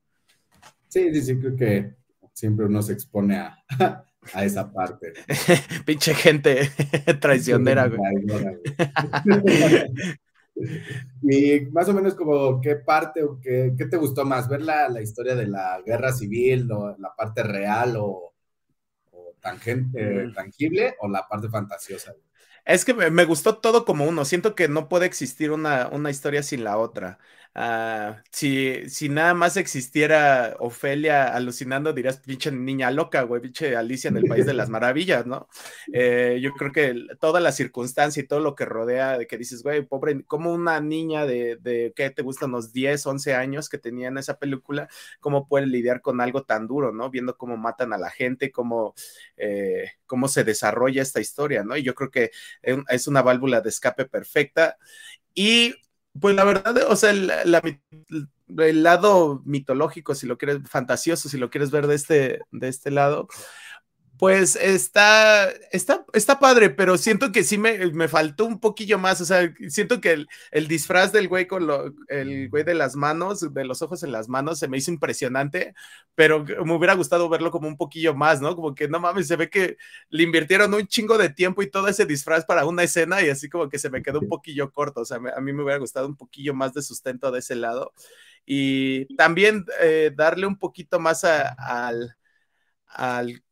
Sí, 0.88 1.13
sí, 1.13 1.21
sí, 1.21 1.39
creo 1.39 1.55
que 1.55 1.95
siempre 2.33 2.65
uno 2.65 2.81
se 2.81 2.93
expone 2.93 3.38
a, 3.38 3.57
a 4.33 4.45
esa 4.45 4.71
parte. 4.71 5.13
Pinche 5.86 6.13
gente 6.13 6.69
traicionera, 7.21 7.88
güey. 7.88 8.00
Y 11.21 11.61
más 11.71 11.87
o 11.89 11.93
menos 11.93 12.15
como 12.15 12.61
qué 12.61 12.75
parte 12.75 13.23
o 13.23 13.39
qué, 13.39 13.73
qué 13.77 13.85
te 13.85 13.97
gustó 13.97 14.25
más, 14.25 14.47
ver 14.47 14.61
la, 14.61 14.89
la, 14.89 15.01
historia 15.01 15.35
de 15.35 15.47
la 15.47 15.81
guerra 15.85 16.11
civil 16.11 16.71
o 16.71 16.95
la 16.97 17.13
parte 17.15 17.43
real 17.43 17.97
o, 17.97 18.33
o 19.11 19.35
tangente, 19.39 20.31
tangible 20.33 20.95
o 20.99 21.07
la 21.07 21.27
parte 21.27 21.49
fantasiosa. 21.49 22.13
Es 22.65 22.83
que 22.83 22.93
me, 22.93 23.23
gustó 23.23 23.59
todo 23.59 23.85
como 23.85 24.05
uno. 24.05 24.25
Siento 24.25 24.53
que 24.53 24.67
no 24.67 24.89
puede 24.89 25.05
existir 25.05 25.51
una, 25.51 25.87
una 25.87 26.09
historia 26.09 26.43
sin 26.43 26.65
la 26.65 26.77
otra. 26.77 27.17
Ah, 27.56 28.22
si, 28.32 28.88
si 28.89 29.10
nada 29.10 29.34
más 29.34 29.58
existiera 29.58 30.56
Ofelia 30.60 31.34
alucinando, 31.36 31.92
dirías 31.94 32.20
pinche 32.20 32.51
niña 32.51 32.92
loca, 32.92 33.24
güey, 33.24 33.42
pinche 33.42 33.75
Alicia 33.75 34.10
en 34.10 34.18
el 34.18 34.25
País 34.25 34.46
de 34.46 34.54
las 34.54 34.70
Maravillas, 34.70 35.25
¿no? 35.25 35.48
Eh, 35.92 36.39
yo 36.42 36.51
creo 36.54 36.72
que 36.72 36.96
toda 37.20 37.39
la 37.39 37.51
circunstancia 37.51 38.22
y 38.22 38.27
todo 38.27 38.39
lo 38.39 38.56
que 38.56 38.66
rodea, 38.66 39.18
de 39.18 39.27
que 39.27 39.38
dices, 39.38 39.63
güey, 39.63 39.82
pobre, 39.86 40.24
como 40.25 40.54
una 40.54 40.80
niña 40.80 41.25
de, 41.25 41.58
de 41.58 41.94
¿qué 41.96 42.10
te 42.12 42.22
gustan? 42.22 42.50
Unos 42.50 42.74
10, 42.74 43.06
11 43.08 43.34
años 43.34 43.70
que 43.70 43.77
tenía 43.77 44.10
en 44.10 44.18
esa 44.18 44.38
película, 44.38 44.88
cómo 45.20 45.48
puede 45.48 45.66
lidiar 45.68 46.01
con 46.01 46.22
algo 46.22 46.44
tan 46.44 46.68
duro, 46.68 46.92
¿no? 46.94 47.10
Viendo 47.10 47.38
cómo 47.38 47.58
matan 47.58 47.92
a 47.94 47.98
la 47.98 48.12
gente, 48.12 48.51
cómo, 48.51 48.94
eh, 49.36 49.92
cómo 50.06 50.27
se 50.27 50.44
desarrolla 50.44 51.01
esta 51.01 51.20
historia, 51.22 51.63
¿no? 51.63 51.75
Y 51.75 51.84
yo 51.84 51.96
creo 51.96 52.12
que 52.12 52.32
es 52.62 53.08
una 53.08 53.22
válvula 53.22 53.62
de 53.62 53.70
escape 53.70 54.06
perfecta. 54.06 54.77
Y 55.34 55.75
pues 56.19 56.36
la 56.36 56.43
verdad, 56.43 56.75
o 56.89 56.95
sea, 56.95 57.12
el, 57.12 58.83
lado 58.83 59.41
mitológico, 59.45 60.15
si 60.15 60.27
lo 60.27 60.38
quieres, 60.38 60.59
fantasioso, 60.69 61.29
si 61.29 61.38
lo 61.38 61.50
quieres 61.50 61.71
ver 61.71 61.88
de 61.88 61.95
este, 61.95 62.41
de 62.51 62.67
este 62.67 62.91
lado, 62.91 63.27
pues 64.17 64.55
está, 64.55 65.50
está, 65.71 66.05
está 66.13 66.39
padre, 66.39 66.69
pero 66.71 66.97
siento 66.97 67.31
que 67.31 67.43
sí 67.43 67.57
me, 67.57 67.86
me 67.91 68.07
faltó 68.07 68.45
un 68.45 68.59
poquillo 68.59 68.97
más. 68.97 69.21
O 69.21 69.25
sea, 69.25 69.53
siento 69.69 70.01
que 70.01 70.12
el, 70.13 70.27
el 70.51 70.67
disfraz 70.67 71.12
del 71.12 71.27
güey 71.27 71.47
con 71.47 71.67
lo, 71.67 71.93
el 72.07 72.50
güey 72.50 72.63
de 72.63 72.74
las 72.74 72.95
manos, 72.95 73.53
de 73.53 73.65
los 73.65 73.81
ojos 73.81 74.03
en 74.03 74.12
las 74.12 74.27
manos, 74.27 74.59
se 74.59 74.67
me 74.67 74.77
hizo 74.77 74.91
impresionante, 74.91 75.75
pero 76.15 76.43
me 76.43 76.74
hubiera 76.74 76.95
gustado 76.95 77.29
verlo 77.29 77.51
como 77.51 77.67
un 77.67 77.77
poquillo 77.77 78.15
más, 78.15 78.41
¿no? 78.41 78.55
Como 78.55 78.74
que 78.74 78.88
no 78.88 79.00
mames, 79.00 79.27
se 79.27 79.36
ve 79.36 79.50
que 79.50 79.77
le 80.09 80.24
invirtieron 80.24 80.74
un 80.74 80.88
chingo 80.88 81.17
de 81.17 81.29
tiempo 81.29 81.62
y 81.62 81.69
todo 81.69 81.88
ese 81.88 82.05
disfraz 82.05 82.45
para 82.45 82.65
una 82.65 82.83
escena 82.83 83.21
y 83.21 83.29
así 83.29 83.50
como 83.50 83.69
que 83.69 83.79
se 83.79 83.89
me 83.89 84.01
quedó 84.01 84.19
un 84.19 84.29
poquillo 84.29 84.71
corto. 84.71 85.01
O 85.01 85.05
sea, 85.05 85.17
a 85.17 85.41
mí 85.41 85.53
me 85.53 85.63
hubiera 85.63 85.79
gustado 85.79 86.07
un 86.07 86.15
poquillo 86.17 86.53
más 86.55 86.74
de 86.74 86.81
sustento 86.81 87.31
de 87.31 87.39
ese 87.39 87.55
lado. 87.55 87.93
Y 88.45 89.13
también 89.15 89.65
eh, 89.81 90.12
darle 90.15 90.47
un 90.47 90.57
poquito 90.57 91.00
más 91.00 91.24
al, 91.25 92.15
al 92.88 93.43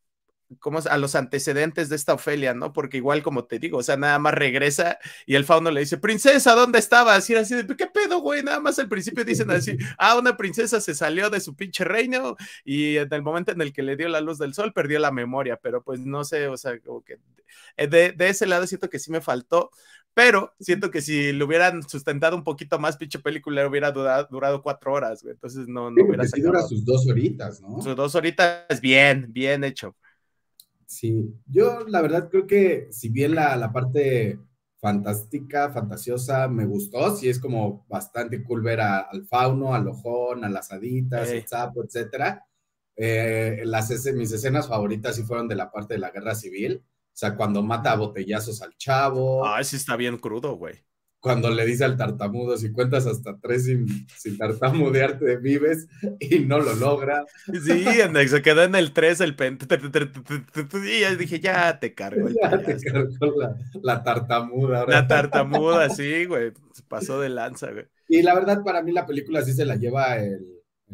como 0.60 0.78
a 0.78 0.98
los 0.98 1.14
antecedentes 1.14 1.88
de 1.88 1.96
esta 1.96 2.14
Ofelia, 2.14 2.54
¿no? 2.54 2.72
Porque 2.72 2.98
igual 2.98 3.22
como 3.22 3.44
te 3.44 3.58
digo, 3.58 3.78
o 3.78 3.82
sea, 3.82 3.96
nada 3.96 4.18
más 4.18 4.34
regresa 4.34 4.98
y 5.26 5.34
el 5.34 5.44
fauno 5.44 5.70
le 5.70 5.80
dice, 5.80 5.98
princesa, 5.98 6.54
¿dónde 6.54 6.78
estabas? 6.78 7.28
Y 7.28 7.32
era 7.32 7.42
así 7.42 7.54
de, 7.54 7.66
¿qué 7.76 7.86
pedo, 7.86 8.20
güey? 8.20 8.42
Nada 8.42 8.60
más 8.60 8.78
al 8.78 8.88
principio 8.88 9.24
dicen 9.24 9.50
así, 9.50 9.76
ah, 9.98 10.16
una 10.18 10.36
princesa 10.36 10.80
se 10.80 10.94
salió 10.94 11.30
de 11.30 11.40
su 11.40 11.54
pinche 11.56 11.84
reino 11.84 12.36
y 12.64 12.96
en 12.96 13.12
el 13.12 13.22
momento 13.22 13.52
en 13.52 13.60
el 13.60 13.72
que 13.72 13.82
le 13.82 13.96
dio 13.96 14.08
la 14.08 14.20
luz 14.20 14.38
del 14.38 14.54
sol 14.54 14.72
perdió 14.72 14.98
la 14.98 15.10
memoria, 15.10 15.56
pero 15.56 15.82
pues 15.82 16.00
no 16.00 16.24
sé, 16.24 16.48
o 16.48 16.56
sea, 16.56 16.78
como 16.80 17.02
que 17.02 17.18
eh, 17.76 17.88
de, 17.88 18.12
de 18.12 18.28
ese 18.28 18.46
lado 18.46 18.66
siento 18.66 18.88
que 18.88 18.98
sí 18.98 19.10
me 19.10 19.20
faltó, 19.20 19.70
pero 20.16 20.54
siento 20.58 20.90
que 20.90 21.02
si 21.02 21.32
lo 21.32 21.44
hubieran 21.44 21.86
sustentado 21.86 22.36
un 22.36 22.42
poquito 22.42 22.78
más, 22.78 22.96
pinche 22.96 23.18
película 23.18 23.66
hubiera 23.68 23.92
durado, 23.92 24.26
durado 24.30 24.62
cuatro 24.62 24.94
horas, 24.94 25.22
güey. 25.22 25.34
Entonces 25.34 25.68
no, 25.68 25.90
no 25.90 26.04
hubiera 26.06 26.24
sí, 26.26 26.40
dura 26.40 26.62
sus 26.62 26.86
dos 26.86 27.06
horitas, 27.06 27.60
¿no? 27.60 27.82
Sus 27.82 27.94
dos 27.94 28.14
horitas, 28.14 28.80
bien, 28.80 29.26
bien 29.28 29.62
hecho. 29.62 29.94
Sí, 30.86 31.34
yo 31.46 31.80
la 31.88 32.00
verdad 32.00 32.28
creo 32.30 32.46
que 32.46 32.88
si 32.90 33.08
bien 33.08 33.34
la, 33.34 33.56
la 33.56 33.72
parte 33.72 34.38
fantástica, 34.78 35.70
fantasiosa, 35.70 36.48
me 36.48 36.64
gustó, 36.64 37.14
sí 37.16 37.28
es 37.28 37.40
como 37.40 37.84
bastante 37.88 38.42
cool 38.44 38.62
ver 38.62 38.80
al 38.80 39.26
fauno, 39.26 39.74
al 39.74 39.88
ojón, 39.88 40.44
a 40.44 40.48
las 40.48 40.70
haditas, 40.70 41.28
al 41.30 41.46
sapo, 41.46 41.82
etcétera. 41.82 42.46
Eh, 42.96 43.62
las, 43.64 43.90
mis 44.14 44.32
escenas 44.32 44.68
favoritas 44.68 45.16
sí 45.16 45.22
fueron 45.24 45.48
de 45.48 45.56
la 45.56 45.70
parte 45.70 45.94
de 45.94 46.00
la 46.00 46.10
guerra 46.10 46.34
civil, 46.34 46.82
o 46.86 47.16
sea, 47.16 47.34
cuando 47.34 47.62
mata 47.62 47.92
a 47.92 47.96
botellazos 47.96 48.62
al 48.62 48.76
chavo. 48.76 49.44
Ah, 49.44 49.62
sí 49.64 49.76
está 49.76 49.96
bien 49.96 50.18
crudo, 50.18 50.54
güey 50.56 50.86
cuando 51.26 51.50
le 51.50 51.66
dice 51.66 51.84
al 51.84 51.96
tartamudo, 51.96 52.56
si 52.56 52.70
cuentas 52.70 53.04
hasta 53.04 53.36
tres 53.36 53.64
sin, 53.64 54.06
sin 54.16 54.38
tartamudearte, 54.38 55.38
vives 55.38 55.88
y 56.20 56.38
no 56.38 56.60
lo 56.60 56.72
logra. 56.76 57.24
Sí, 57.46 57.84
se 58.28 58.42
quedó 58.42 58.62
en 58.62 58.76
el 58.76 58.92
tres 58.92 59.20
el 59.20 59.34
pen. 59.34 59.58
Y 60.84 61.00
ya 61.00 61.16
dije, 61.16 61.40
ya 61.40 61.80
te 61.80 61.94
cargo. 61.94 62.28
ya 62.40 62.62
te 62.62 62.76
cargo 62.76 63.08
la, 63.82 64.04
tartamuda. 64.04 64.86
La 64.86 65.08
tartamuda, 65.08 65.90
sí, 65.90 66.26
güey. 66.26 66.52
Pasó 66.86 67.20
de 67.20 67.28
lanza, 67.28 67.72
güey. 67.72 67.86
Y 68.08 68.22
la 68.22 68.32
verdad, 68.32 68.62
para 68.62 68.80
mí 68.80 68.92
la 68.92 69.04
película 69.04 69.42
sí 69.42 69.52
se 69.52 69.64
la 69.64 69.74
lleva 69.74 70.18
el, 70.18 70.46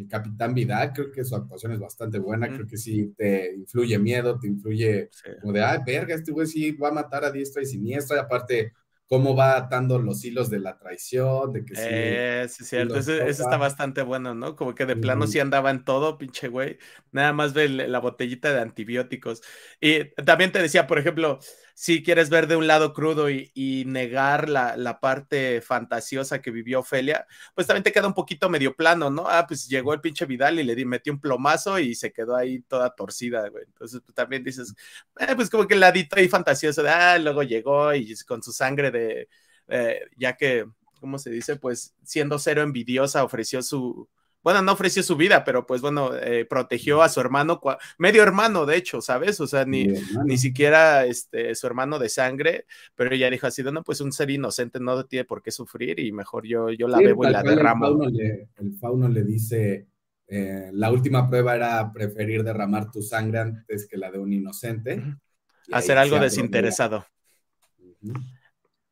Capitán 0.09 0.55
Vidal. 0.55 0.95
Creo 0.95 1.12
que 1.12 1.25
su 1.25 1.37
actuación 1.37 1.73
es 1.73 1.79
bastante 1.79 2.19
buena. 2.19 2.49
Creo 2.49 2.67
que 2.67 2.79
sí 2.79 3.12
te 3.19 3.55
influye 3.55 3.99
miedo, 3.99 4.39
te 4.41 4.47
influye 4.47 5.11
como 5.43 5.53
de, 5.53 5.62
ay, 5.62 5.81
verga, 5.85 6.15
este 6.15 6.33
güey 6.33 6.47
sí 6.47 6.71
va 6.73 6.89
a 6.89 6.93
matar 6.93 7.23
a 7.27 7.31
diestra 7.31 7.62
y 7.62 7.67
siniestra. 7.67 8.17
Y 8.17 8.21
aparte 8.21 8.73
cómo 9.12 9.37
va 9.37 9.59
atando 9.59 9.99
los 9.99 10.25
hilos 10.25 10.49
de 10.49 10.59
la 10.59 10.78
traición, 10.78 11.52
de 11.52 11.66
que 11.66 11.76
sí. 11.76 11.83
Eh, 11.85 12.47
sí, 12.49 12.64
cierto. 12.64 12.97
Ese, 12.97 13.28
está 13.28 13.59
bastante 13.59 14.00
bueno, 14.00 14.35
¿no? 14.35 14.57
Como 14.57 14.75
que 14.75 14.87
de 14.87 14.97
plano 14.97 15.26
sí 15.26 15.38
andaba 15.38 15.71
en 15.71 15.85
todo, 15.85 16.16
pinche 16.16 16.49
güey. 16.49 16.78
Nada 17.11 17.35
más 17.35 17.52
ve 17.52 17.69
la 17.69 17.99
botellita 17.99 18.54
de 18.54 18.62
antibióticos. 18.62 19.42
Y 19.83 20.04
también 20.25 20.50
te 20.50 20.62
decía, 20.62 20.87
por 20.87 20.99
ejemplo, 20.99 21.40
si 21.75 22.02
quieres 22.02 22.31
ver 22.31 22.47
de 22.47 22.57
un 22.57 22.67
lado 22.67 22.93
crudo 22.93 23.31
y, 23.31 23.85
negar 23.87 24.49
la, 24.49 24.99
parte 25.00 25.61
fantasiosa 25.61 26.41
que 26.41 26.50
vivió 26.50 26.81
Ofelia, 26.81 27.26
pues 27.55 27.67
también 27.67 27.83
te 27.83 27.93
queda 27.93 28.07
un 28.07 28.14
poquito 28.14 28.49
medio 28.49 28.75
plano, 28.76 29.11
¿no? 29.11 29.26
Ah, 29.29 29.47
pues 29.47 29.69
llegó 29.69 29.95
el 29.95 30.00
pinche 30.00 30.26
Vidal 30.26 30.61
y 30.61 30.64
le 30.64 30.85
metió 30.85 31.12
un 31.12 31.21
plomazo 31.21 31.79
y 31.79 31.95
se 31.95 32.12
quedó 32.12 32.37
ahí 32.37 32.61
toda 32.62 32.95
torcida, 32.95 33.49
güey. 33.49 33.64
Entonces 33.64 34.00
pues, 34.05 34.14
también 34.14 34.45
dices, 34.45 34.75
eh, 35.19 35.35
pues 35.35 35.50
como 35.50 35.67
que 35.67 35.75
el 35.75 35.81
ladito 35.81 36.17
ahí 36.17 36.29
fantasioso 36.29 36.83
de, 36.83 36.91
ah, 36.91 37.19
luego 37.19 37.43
llegó 37.43 37.95
y 37.95 38.14
con 38.26 38.43
su 38.43 38.52
sangre 38.52 38.91
de, 38.91 39.29
eh, 39.69 40.00
ya 40.17 40.37
que, 40.37 40.67
¿cómo 41.00 41.19
se 41.19 41.31
dice? 41.31 41.57
Pues 41.57 41.95
siendo 42.05 42.38
cero 42.38 42.62
envidiosa 42.62 43.25
ofreció 43.25 43.62
su 43.62 44.09
bueno, 44.43 44.63
no 44.63 44.73
ofreció 44.73 45.03
su 45.03 45.17
vida, 45.17 45.45
pero 45.45 45.67
pues 45.67 45.81
bueno, 45.81 46.15
eh, 46.17 46.45
protegió 46.45 47.03
a 47.03 47.09
su 47.09 47.21
hermano, 47.21 47.61
medio 47.99 48.23
hermano, 48.23 48.67
de 48.67 48.77
hecho, 48.77 49.01
¿sabes? 49.01 49.41
O 49.41 49.47
sea, 49.47 49.65
ni, 49.65 49.87
ni 50.25 50.39
siquiera 50.39 51.05
este, 51.07 51.55
su 51.55 51.67
hermano 51.67 51.99
de 51.99 52.09
sangre, 52.09 52.67
pero 52.95 53.15
ella 53.15 53.31
dijo 53.31 53.47
así, 53.47 53.63
no, 53.63 53.83
pues 53.83 54.01
un 54.01 54.13
ser 54.13 54.31
inocente 54.31 54.81
no 54.81 55.05
tiene 55.07 55.25
por 55.25 55.43
qué 55.43 55.51
sufrir 55.51 56.01
y 56.01 56.13
mejor 56.13 56.47
yo, 56.47 56.71
yo 56.71 56.89
la 56.89 56.99
bebo 56.99 57.27
y 57.27 57.31
la 57.31 57.43
derramo. 57.43 58.05
El 58.57 58.75
fauno, 58.81 59.09
le, 59.09 59.25
dice, 59.25 59.87
eh, 60.27 60.71
la 60.73 60.91
última 60.91 61.29
prueba 61.29 61.55
era 61.55 61.93
preferir 61.93 62.43
derramar 62.43 62.91
tu 62.91 63.01
sangre 63.03 63.39
antes 63.39 63.87
que 63.87 63.97
la 63.97 64.11
de 64.11 64.19
un 64.19 64.33
inocente. 64.33 65.03
Hacer 65.71 65.99
algo 65.99 66.19
desinteresado. 66.19 67.07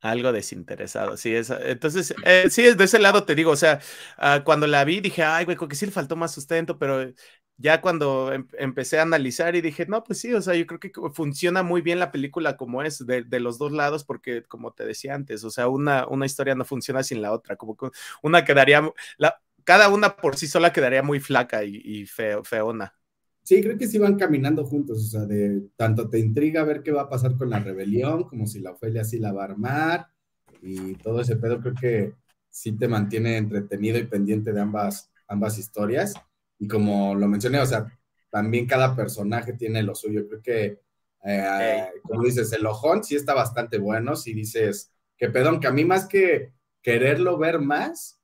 Algo 0.03 0.33
desinteresado, 0.33 1.19
sí, 1.19 1.35
es, 1.35 1.51
entonces, 1.51 2.15
eh, 2.25 2.47
sí, 2.49 2.63
de 2.75 2.85
ese 2.85 2.99
lado 2.99 3.25
te 3.25 3.35
digo, 3.35 3.51
o 3.51 3.57
sea, 3.57 3.81
ah, 4.17 4.41
cuando 4.45 4.67
la 4.67 4.83
vi 4.85 5.01
dije, 5.01 5.23
ay, 5.23 5.45
güey, 5.45 5.59
que 5.59 5.77
sí 5.77 5.85
le 5.85 5.93
faltó 5.93 6.17
más 6.17 6.33
sustento, 6.33 6.79
pero 6.79 7.13
ya 7.59 7.83
cuando 7.83 8.33
em, 8.33 8.49
empecé 8.59 8.99
a 8.99 9.03
analizar 9.03 9.55
y 9.57 9.61
dije, 9.61 9.85
no, 9.87 10.03
pues 10.03 10.19
sí, 10.21 10.33
o 10.33 10.41
sea, 10.41 10.55
yo 10.55 10.67
creo 10.67 10.81
que 10.81 10.91
funciona 11.13 11.63
muy 11.63 11.83
bien 11.83 11.99
la 11.99 12.11
película 12.13 12.57
como 12.57 12.83
es, 12.83 13.05
de, 13.07 13.41
los 13.41 13.59
dos 13.59 13.73
lados, 13.73 14.05
porque 14.05 14.43
como 14.45 14.73
te 14.73 14.87
decía 14.87 15.15
antes, 15.15 15.45
o 15.45 15.51
sea, 15.51 15.69
una, 15.69 16.07
una 16.09 16.25
historia 16.25 16.55
no 16.55 16.65
funciona 16.65 17.03
sin 17.03 17.21
la 17.21 17.33
otra, 17.33 17.57
como 17.57 17.77
que 17.77 17.91
una 18.23 18.43
quedaría, 18.47 18.83
la, 19.19 19.43
cada 19.65 19.91
una 19.91 20.17
por 20.17 20.37
sí 20.39 20.49
sola 20.49 20.73
quedaría 20.73 21.03
muy 21.03 21.21
flaca 21.21 21.63
y, 21.65 21.77
y 21.85 22.07
feo, 22.07 22.43
feona. 22.43 23.00
Sí, 23.51 23.61
creo 23.61 23.77
que 23.77 23.89
sí 23.89 23.99
van 23.99 24.15
caminando 24.15 24.65
juntos, 24.65 24.99
o 24.99 25.09
sea, 25.09 25.27
de 25.27 25.71
tanto 25.75 26.09
te 26.09 26.21
intriga 26.21 26.63
ver 26.63 26.85
qué 26.85 26.93
va 26.93 27.03
a 27.03 27.09
pasar 27.09 27.37
con 27.37 27.51
la 27.51 27.59
rebelión, 27.59 28.23
como 28.29 28.47
si 28.47 28.61
la 28.61 28.71
Ofelia 28.71 29.03
sí 29.03 29.19
la 29.19 29.33
va 29.33 29.43
a 29.43 29.47
armar, 29.47 30.07
y 30.63 30.95
todo 30.95 31.21
ese 31.21 31.35
pedo 31.35 31.61
creo 31.61 31.75
que 31.75 32.15
sí 32.49 32.79
te 32.79 32.87
mantiene 32.87 33.39
entretenido 33.39 33.99
y 33.99 34.07
pendiente 34.07 34.53
de 34.53 34.61
ambas, 34.61 35.11
ambas 35.27 35.59
historias. 35.59 36.15
Y 36.61 36.69
como 36.69 37.17
lo 37.17 37.27
mencioné, 37.27 37.59
o 37.59 37.67
sea, 37.67 37.87
también 38.31 38.69
cada 38.69 38.95
personaje 38.95 39.55
tiene 39.55 39.83
lo 39.83 39.97
suyo. 39.97 40.29
Creo 40.29 40.43
que, 40.43 40.81
eh, 41.25 41.87
como 42.05 42.23
dices, 42.23 42.53
el 42.53 42.65
ojón 42.67 43.03
sí 43.03 43.17
está 43.17 43.35
bastante 43.35 43.79
bueno. 43.79 44.15
Si 44.15 44.33
dices 44.33 44.93
que, 45.17 45.29
perdón, 45.29 45.59
que 45.59 45.67
a 45.67 45.73
mí 45.73 45.85
más 45.85 46.07
que 46.07 46.53
quererlo 46.83 47.37
ver 47.37 47.59
más, 47.59 48.21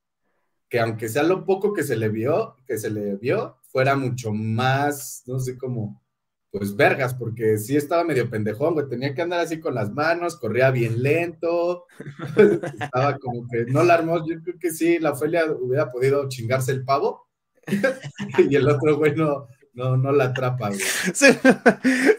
que 0.68 0.78
aunque 0.78 1.09
sea 1.09 1.25
lo 1.25 1.45
poco 1.45 1.73
que 1.73 1.83
se 1.83 1.97
le 1.97 2.11
vio, 2.11 2.59
que 2.64 2.78
se 2.78 2.90
le 2.90 3.16
vio, 3.16 3.59
fuera 3.76 3.95
mucho 3.95 4.33
más, 4.33 5.23
no 5.26 5.38
sé 5.38 5.59
cómo, 5.59 6.02
pues 6.50 6.75
vergas, 6.75 7.12
porque 7.12 7.59
sí 7.59 7.76
estaba 7.76 8.04
medio 8.04 8.30
pendejón, 8.30 8.73
güey, 8.73 8.88
tenía 8.88 9.14
que 9.14 9.21
andar 9.21 9.40
así 9.40 9.61
con 9.61 9.75
las 9.75 9.92
manos, 9.92 10.38
corría 10.38 10.71
bien 10.71 11.02
lento, 11.02 11.85
estaba 12.80 13.18
como 13.18 13.47
que 13.47 13.66
no 13.66 13.85
la 13.85 13.92
armó, 13.92 14.26
yo 14.26 14.40
creo 14.42 14.56
que 14.59 14.71
sí, 14.71 14.99
la 14.99 15.11
Ofelia 15.11 15.45
hubiera 15.52 15.92
podido 15.92 16.26
chingarse 16.26 16.73
el 16.73 16.87
pavo, 16.87 17.28
y 18.50 18.56
el 18.56 18.66
otro 18.66 18.97
güey 18.97 19.14
no, 19.14 19.47
no, 19.76 19.97
no 19.99 20.11
la 20.11 20.25
atrapa, 20.25 20.68
güey. 20.71 20.80
Se, 21.14 21.38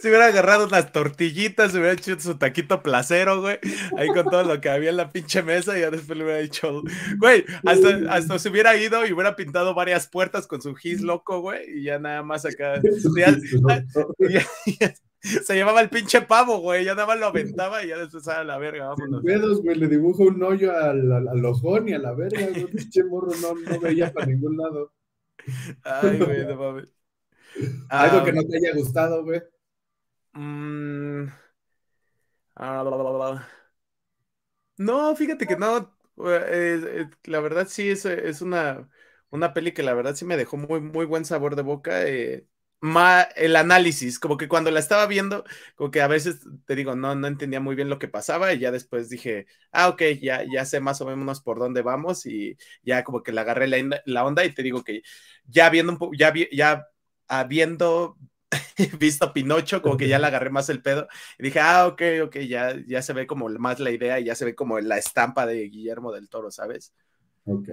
hubiera 0.04 0.28
agarrado 0.28 0.68
unas 0.68 0.92
tortillitas, 0.92 1.72
se 1.72 1.80
hubiera 1.80 1.94
hecho 1.94 2.20
su 2.20 2.38
taquito 2.38 2.84
placero, 2.84 3.42
güey. 3.42 3.58
Ahí 3.98 4.08
con 4.10 4.30
todo 4.30 4.44
lo 4.44 4.62
que 4.62 4.70
había 4.70 4.92
en 4.92 4.98
la 4.98 5.12
pinche 5.12 5.42
mesa 5.42 5.76
y 5.76 5.82
ya 5.82 5.90
después 5.90 6.16
le 6.18 6.24
hubiera 6.24 6.40
dicho, 6.40 6.84
güey, 7.18 7.44
hasta, 7.66 8.14
hasta 8.14 8.38
se 8.38 8.50
hubiera 8.50 8.78
ido 8.78 9.06
y 9.08 9.12
hubiera 9.12 9.36
pintado 9.36 9.74
varias 9.74 10.08
puertas 10.08 10.46
con 10.46 10.62
su 10.62 10.76
gis 10.76 11.02
loco, 11.02 11.42
güey. 11.42 11.80
Y 11.80 11.84
ya 11.84 11.98
nada 11.98 12.22
más 12.22 12.46
acá. 12.46 12.80
se 15.20 15.56
llevaba 15.56 15.82
el 15.82 15.90
pinche 15.90 16.22
pavo, 16.22 16.60
güey. 16.60 16.86
Ya 16.86 16.94
nada 16.94 17.08
más 17.08 17.20
lo 17.20 17.26
aventaba 17.26 17.84
y 17.84 17.88
ya 17.88 17.98
después 17.98 18.28
a 18.28 18.44
la 18.44 18.60
verga, 18.60 18.90
vámonos. 18.90 19.24
Pedos, 19.24 19.64
güey, 19.64 19.78
le 19.78 19.88
dibujo 19.88 20.26
un 20.26 20.44
hoyo 20.44 20.78
al, 20.78 21.12
al, 21.12 21.46
ojón 21.46 21.90
y 21.90 21.94
a 21.94 22.00
la 22.00 22.14
verga, 22.14 22.50
güey. 22.52 22.68
Pinche 22.68 23.04
morro 23.04 23.32
no, 23.42 23.56
no 23.56 23.80
veía 23.80 24.14
para 24.14 24.28
ningún 24.28 24.58
lado. 24.58 24.94
Ay, 25.84 26.20
güey, 26.20 26.46
no 26.46 26.56
mames. 26.56 26.97
Algo 27.90 28.24
que 28.24 28.34
no 28.34 28.44
te 28.44 28.58
haya 28.58 28.74
gustado, 28.76 29.24
güey. 29.24 29.42
Mm, 30.34 31.28
ah, 32.56 32.84
no, 34.78 35.16
fíjate 35.16 35.48
que 35.48 35.56
no. 35.58 35.96
la 37.24 37.40
verdad 37.40 37.68
sí 37.70 37.90
es, 37.90 38.06
es 38.06 38.42
una, 38.42 38.90
una 39.30 39.54
peli 39.54 39.74
que 39.74 39.84
la 39.84 39.94
verdad 39.94 40.16
sí 40.16 40.26
me 40.26 40.38
dejó 40.38 40.58
muy, 40.58 40.80
muy 40.82 41.06
buen 41.06 41.26
sabor 41.26 41.56
de 41.56 41.62
boca. 41.64 42.06
Eh, 42.08 42.48
el 43.36 43.56
análisis, 43.56 44.20
como 44.20 44.38
que 44.38 44.48
cuando 44.48 44.70
la 44.72 44.80
estaba 44.80 45.08
viendo, 45.08 45.44
como 45.76 45.90
que 45.92 46.02
a 46.02 46.08
veces 46.08 46.42
te 46.66 46.76
digo, 46.76 46.96
no, 46.96 47.16
no 47.16 47.28
entendía 47.28 47.60
muy 47.60 47.76
bien 47.76 47.90
lo 47.90 47.98
que 48.00 48.08
pasaba 48.08 48.54
y 48.54 48.60
ya 48.60 48.72
después 48.72 49.10
dije, 49.10 49.48
ah, 49.72 49.90
ok, 49.90 50.02
ya, 50.22 50.44
ya 50.52 50.64
sé 50.66 50.80
más 50.80 51.02
o 51.02 51.06
menos 51.06 51.42
por 51.42 51.58
dónde 51.60 51.82
vamos 51.82 52.26
y 52.28 52.56
ya 52.84 53.04
como 53.04 53.24
que 53.24 53.32
le 53.32 53.42
agarré 53.42 53.68
la, 53.68 54.02
la 54.06 54.26
onda 54.26 54.46
y 54.46 54.54
te 54.54 54.62
digo 54.64 54.84
que 54.84 55.02
ya 55.46 55.70
viendo 55.72 55.92
un 55.92 55.98
poco, 55.98 56.14
ya, 56.16 56.32
ya 56.52 56.88
habiendo 57.28 58.18
visto 59.00 59.34
Pinocho, 59.34 59.82
como 59.82 59.98
que 59.98 60.08
ya 60.08 60.20
le 60.20 60.28
agarré 60.28 60.50
más 60.50 60.70
el 60.70 60.82
pedo 60.82 61.08
y 61.38 61.44
dije, 61.44 61.60
ah, 61.60 61.88
ok, 61.88 62.02
ok, 62.26 62.38
ya, 62.40 62.76
ya 62.86 63.02
se 63.02 63.14
ve 63.14 63.28
como 63.28 63.50
más 63.50 63.80
la 63.80 63.92
idea 63.92 64.20
y 64.20 64.26
ya 64.26 64.36
se 64.36 64.46
ve 64.46 64.56
como 64.56 64.80
la 64.80 64.98
estampa 64.98 65.46
de 65.46 65.68
Guillermo 65.70 66.12
del 66.12 66.30
Toro, 66.30 66.52
¿sabes? 66.52 66.94
Ok. 67.46 67.70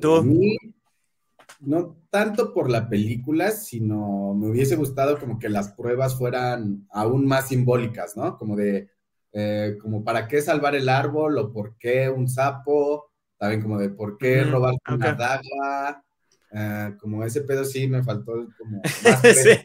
¿Tú? 0.00 0.24
no 1.60 1.96
tanto 2.10 2.52
por 2.52 2.70
la 2.70 2.88
película, 2.88 3.50
sino 3.50 4.34
me 4.34 4.48
hubiese 4.50 4.76
gustado 4.76 5.18
como 5.18 5.38
que 5.38 5.48
las 5.48 5.72
pruebas 5.72 6.16
fueran 6.16 6.86
aún 6.90 7.26
más 7.26 7.48
simbólicas, 7.48 8.16
¿no? 8.16 8.36
Como 8.38 8.56
de, 8.56 8.90
eh, 9.32 9.76
como 9.80 10.04
para 10.04 10.28
qué 10.28 10.42
salvar 10.42 10.74
el 10.74 10.88
árbol 10.88 11.38
o 11.38 11.52
por 11.52 11.76
qué 11.78 12.08
un 12.10 12.28
sapo, 12.28 13.10
también 13.38 13.62
como 13.62 13.78
de 13.78 13.90
por 13.90 14.18
qué 14.18 14.44
robar 14.44 14.74
una 14.88 15.12
daga, 15.14 16.04
Ah, 16.56 16.92
como 17.00 17.24
ese 17.24 17.40
pedo 17.40 17.64
sí 17.64 17.88
me 17.88 18.04
faltó 18.04 18.46
como 18.56 18.80
sí, 19.24 19.58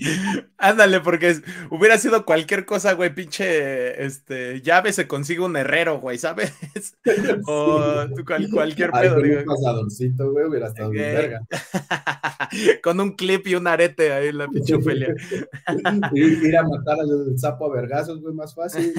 ándale, 0.57 1.01
porque 1.01 1.35
hubiera 1.69 1.99
sido 1.99 2.25
cualquier 2.25 2.65
cosa, 2.65 2.93
güey, 2.93 3.13
pinche 3.13 4.03
este 4.03 4.63
llave 4.63 4.91
se 4.91 5.07
consigue 5.07 5.41
un 5.41 5.55
herrero, 5.55 5.99
güey, 5.99 6.17
¿sabes? 6.17 6.51
o 7.45 8.07
cualquier 8.51 8.89
pedo. 8.89 9.17
Con 9.17 9.29
un 9.29 9.45
pasadorcito, 9.45 10.31
güey, 10.31 10.47
hubiera 10.47 10.69
estado 10.69 10.89
bien 10.89 11.13
verga. 11.13 11.41
con 12.83 12.99
un 12.99 13.11
clip 13.11 13.45
y 13.45 13.53
un 13.53 13.67
arete 13.67 14.11
ahí 14.11 14.29
en 14.29 14.39
la 14.39 14.47
pinche 14.47 14.73
Ofelia. 14.73 15.13
ir, 16.13 16.57
a 16.57 16.63
matar 16.63 16.99
al 17.01 17.37
sapo 17.37 17.71
a 17.71 17.75
vergazos, 17.75 18.19
güey, 18.19 18.33
más 18.33 18.55
fácil. 18.55 18.95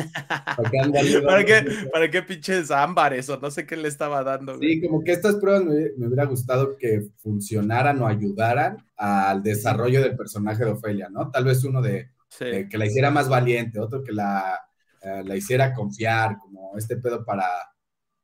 ¿Para, 1.27 1.45
qué, 1.45 1.65
¿Para 1.93 2.09
qué 2.09 2.23
pinches 2.23 2.71
ámbares 2.71 3.29
o 3.31 3.37
no 3.41 3.51
sé 3.51 3.67
qué 3.67 3.77
le 3.77 3.89
estaba 3.89 4.23
dando? 4.23 4.61
Sí, 4.61 4.81
como 4.81 5.03
que 5.03 5.11
estas 5.11 5.35
pruebas 5.37 5.65
me, 5.65 5.91
me 5.97 6.07
hubiera 6.07 6.27
gustado 6.27 6.77
que 6.77 7.09
funcionaran 7.17 7.80
o 7.87 8.07
ayudaran 8.07 8.85
al 8.97 9.43
desarrollo 9.43 10.03
del 10.03 10.17
personaje 10.17 10.65
de 10.65 10.71
Ofelia, 10.73 11.09
¿no? 11.09 11.31
Tal 11.31 11.45
vez 11.45 11.65
uno 11.65 11.81
de, 11.81 12.11
que 12.39 12.79
la 12.79 12.87
hiciera 12.87 13.11
más 13.11 13.29
valiente, 13.29 13.81
otro 13.81 14.03
que 14.03 14.13
la, 14.13 14.59
eh, 15.03 15.23
la 15.25 15.37
hiciera 15.37 15.75
confiar, 15.75 16.39
como 16.39 16.77
este 16.77 16.97
pedo 16.97 17.25
para, 17.25 17.49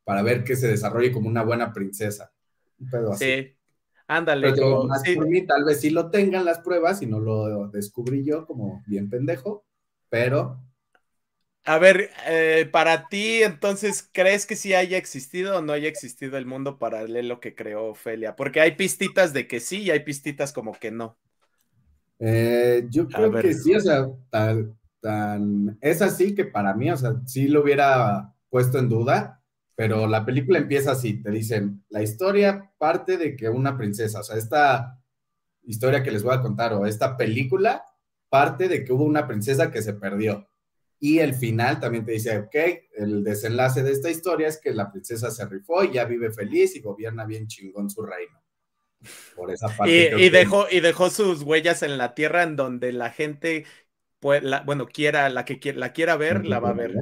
para 0.04 0.22
ver 0.22 0.44
que 0.44 0.56
se 0.56 0.68
desarrolle 0.68 1.12
como 1.12 1.28
una 1.28 1.42
buena 1.42 1.72
princesa. 1.72 2.30
Un 2.78 2.90
pedo 2.90 3.12
así. 3.12 3.24
Sí, 3.24 3.56
ándale. 4.06 4.52
por 4.54 5.28
mí, 5.28 5.46
tal 5.46 5.64
vez 5.64 5.80
sí 5.80 5.90
lo 5.90 6.10
tengan 6.10 6.44
las 6.44 6.60
pruebas 6.60 7.02
y 7.02 7.06
no 7.06 7.18
lo 7.18 7.68
descubrí 7.68 8.24
yo 8.24 8.46
como 8.46 8.82
bien 8.86 9.08
pendejo, 9.08 9.64
pero 10.08 10.65
a 11.66 11.78
ver, 11.78 12.10
eh, 12.28 12.68
para 12.70 13.08
ti, 13.08 13.42
entonces, 13.42 14.08
¿crees 14.12 14.46
que 14.46 14.54
sí 14.54 14.72
haya 14.72 14.96
existido 14.96 15.58
o 15.58 15.62
no 15.62 15.72
haya 15.72 15.88
existido 15.88 16.38
el 16.38 16.46
mundo 16.46 16.78
paralelo 16.78 17.40
que 17.40 17.56
creó 17.56 17.86
Ofelia? 17.86 18.36
Porque 18.36 18.60
hay 18.60 18.76
pistitas 18.76 19.32
de 19.32 19.48
que 19.48 19.58
sí 19.58 19.82
y 19.82 19.90
hay 19.90 20.00
pistitas 20.00 20.52
como 20.52 20.72
que 20.74 20.92
no. 20.92 21.18
Eh, 22.20 22.86
yo 22.88 23.08
creo 23.08 23.32
que 23.32 23.52
sí, 23.52 23.74
o 23.74 23.80
sea, 23.80 24.06
tan, 25.00 25.76
es 25.80 26.02
así 26.02 26.36
que 26.36 26.44
para 26.44 26.72
mí, 26.72 26.88
o 26.88 26.96
sea, 26.96 27.16
sí 27.26 27.48
lo 27.48 27.62
hubiera 27.62 28.32
puesto 28.48 28.78
en 28.78 28.88
duda, 28.88 29.42
pero 29.74 30.06
la 30.06 30.24
película 30.24 30.58
empieza 30.58 30.92
así, 30.92 31.20
te 31.20 31.32
dicen, 31.32 31.84
la 31.88 32.00
historia 32.00 32.70
parte 32.78 33.16
de 33.16 33.34
que 33.34 33.48
una 33.48 33.76
princesa, 33.76 34.20
o 34.20 34.22
sea, 34.22 34.36
esta 34.36 35.00
historia 35.64 36.04
que 36.04 36.12
les 36.12 36.22
voy 36.22 36.34
a 36.34 36.40
contar 36.40 36.72
o 36.74 36.86
esta 36.86 37.16
película 37.16 37.82
parte 38.28 38.68
de 38.68 38.84
que 38.84 38.92
hubo 38.92 39.04
una 39.04 39.26
princesa 39.26 39.72
que 39.72 39.82
se 39.82 39.94
perdió 39.94 40.48
y 41.06 41.20
el 41.20 41.34
final 41.34 41.78
también 41.78 42.04
te 42.04 42.10
dice, 42.10 42.36
ok, 42.36 42.54
el 42.96 43.22
desenlace 43.22 43.84
de 43.84 43.92
esta 43.92 44.10
historia 44.10 44.48
es 44.48 44.58
que 44.60 44.74
la 44.74 44.90
princesa 44.90 45.30
se 45.30 45.46
rifó 45.46 45.84
y 45.84 45.92
ya 45.92 46.04
vive 46.04 46.32
feliz 46.32 46.74
y 46.74 46.80
gobierna 46.80 47.24
bien 47.24 47.46
chingón 47.46 47.88
su 47.88 48.02
reino. 48.02 48.42
Por 49.36 49.52
esa 49.52 49.68
parte. 49.68 50.18
Y, 50.18 50.30
dejó, 50.30 50.66
y 50.68 50.80
dejó 50.80 51.08
sus 51.10 51.42
huellas 51.42 51.84
en 51.84 51.96
la 51.96 52.14
tierra 52.14 52.42
en 52.42 52.56
donde 52.56 52.92
la 52.92 53.10
gente, 53.10 53.66
bueno, 54.20 54.88
quiera, 54.88 55.28
la 55.28 55.44
que 55.44 55.72
la 55.74 55.92
quiera 55.92 56.16
ver, 56.16 56.44
la 56.44 56.58
va 56.58 56.70
a 56.70 56.72
ver. 56.72 56.96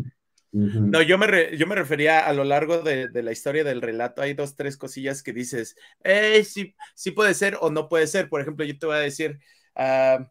No, 0.53 1.01
yo 1.01 1.17
me, 1.17 1.57
yo 1.57 1.67
me 1.67 1.75
refería 1.75 2.27
a 2.27 2.35
lo 2.35 2.45
largo 2.45 2.83
de, 2.83 3.09
la 3.11 3.33
historia 3.33 3.65
del 3.65 3.81
relato. 3.81 4.21
Hay 4.21 4.35
dos, 4.35 4.55
tres 4.55 4.77
cosillas 4.77 5.23
que 5.23 5.33
dices, 5.33 5.77
eh, 6.03 6.45
sí, 6.45 6.77
sí 6.95 7.13
puede 7.13 7.33
ser 7.33 7.57
o 7.59 7.71
no 7.71 7.89
puede 7.89 8.07
ser. 8.07 8.29
Por 8.29 8.43
ejemplo, 8.43 8.67
yo 8.67 8.79
te 8.79 8.85
voy 8.85 8.97
a 8.97 8.99
decir, 8.99 9.39
uh, 9.77 10.23